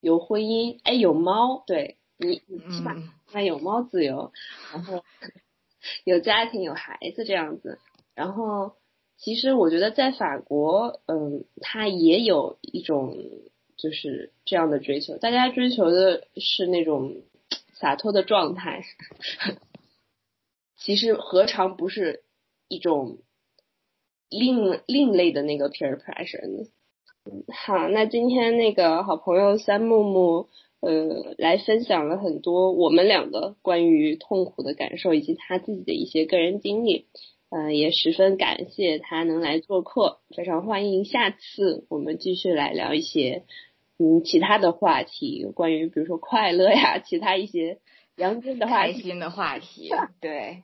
[0.00, 4.32] 有婚姻，哎，有猫，对你你起码嗯，那有猫自由，
[4.72, 5.04] 然后
[6.04, 7.78] 有家庭有孩子这样子，
[8.14, 8.72] 然后
[9.18, 13.18] 其实我觉得在法国，嗯，他也有一种
[13.76, 17.16] 就是这样的追求，大家追求的是那种
[17.74, 18.82] 洒脱的状态，
[20.80, 22.22] 其实何尝不是
[22.70, 23.18] 一种
[24.30, 26.68] 另另类的那个 peer pressure？
[27.52, 30.48] 好，那今天那个好朋友三木木，
[30.80, 37.06] 呃，来分享了很多我们俩的关于痛苦的感受，以及他自己的一些个人经历，
[37.50, 43.44] 呃，也十分感谢他能来做客，非常欢迎下次我们继续来聊一些
[43.98, 47.80] 嗯其他的话题，关于比如说快乐呀，其他一些
[48.16, 48.92] 阳间的话题。
[48.94, 49.90] 开心的话题，
[50.20, 50.62] 对，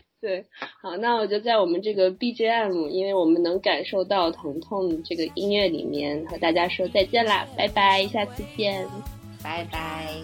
[0.20, 0.44] 对，
[0.80, 8.86] 好，那我就在我们这个 BGM，因为我们能感受到疼痛这个音乐里面和大家说再见啦，拜拜，下次见，
[9.42, 10.14] 拜拜。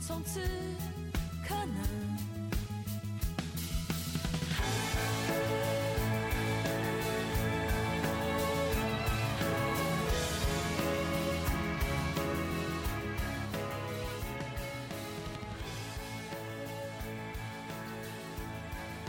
[0.00, 0.40] 从此
[1.46, 1.83] 可能。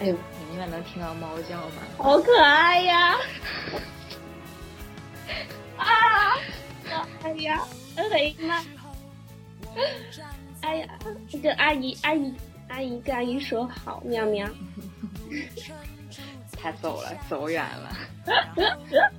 [0.06, 0.20] 哎呦，你
[0.52, 1.82] 那边能听到猫叫吗？
[1.98, 3.16] 好可爱呀！
[5.78, 6.38] 啊！
[7.24, 7.64] 哎呀，
[7.96, 8.64] 哎妈！
[10.62, 10.88] 哎呀，
[11.42, 12.32] 跟阿姨阿姨
[12.68, 14.48] 阿姨跟阿姨说好，喵喵。
[16.62, 17.98] 他走了，走远了。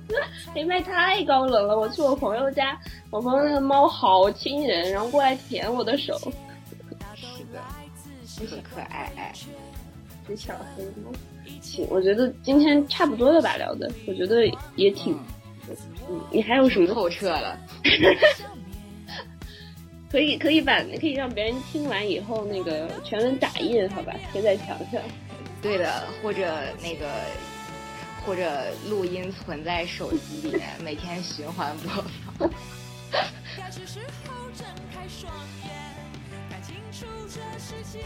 [0.55, 2.79] 林麦太高冷了，我去我朋友家，
[3.09, 6.17] 我朋友那个猫好亲人，然后过来舔我的手。
[7.13, 7.61] 是的，
[8.49, 9.33] 很可爱爱。
[10.27, 11.11] 是小黑猫。
[11.61, 15.17] 行，我觉得今天差不多了吧，聊的，我觉得也挺，
[16.09, 16.93] 嗯，你还有什么？
[16.93, 17.57] 透彻了。
[20.09, 25.01] 可以可以把可以让别人听完以后那个全文打印，好吧，贴在墙上。
[25.61, 27.09] 对的，或者那个，
[28.25, 32.03] 或者录音存在手机里面，每天循环播
[32.37, 32.49] 放。
[33.57, 35.71] 该是时候睁开双眼，
[36.49, 37.99] 看清楚这世界。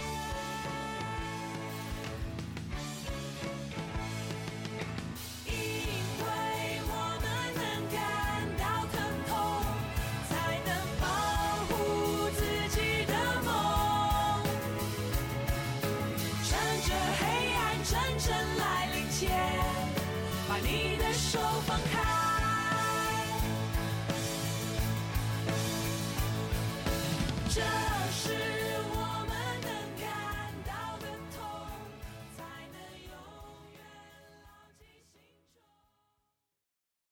[21.72, 22.11] 放开。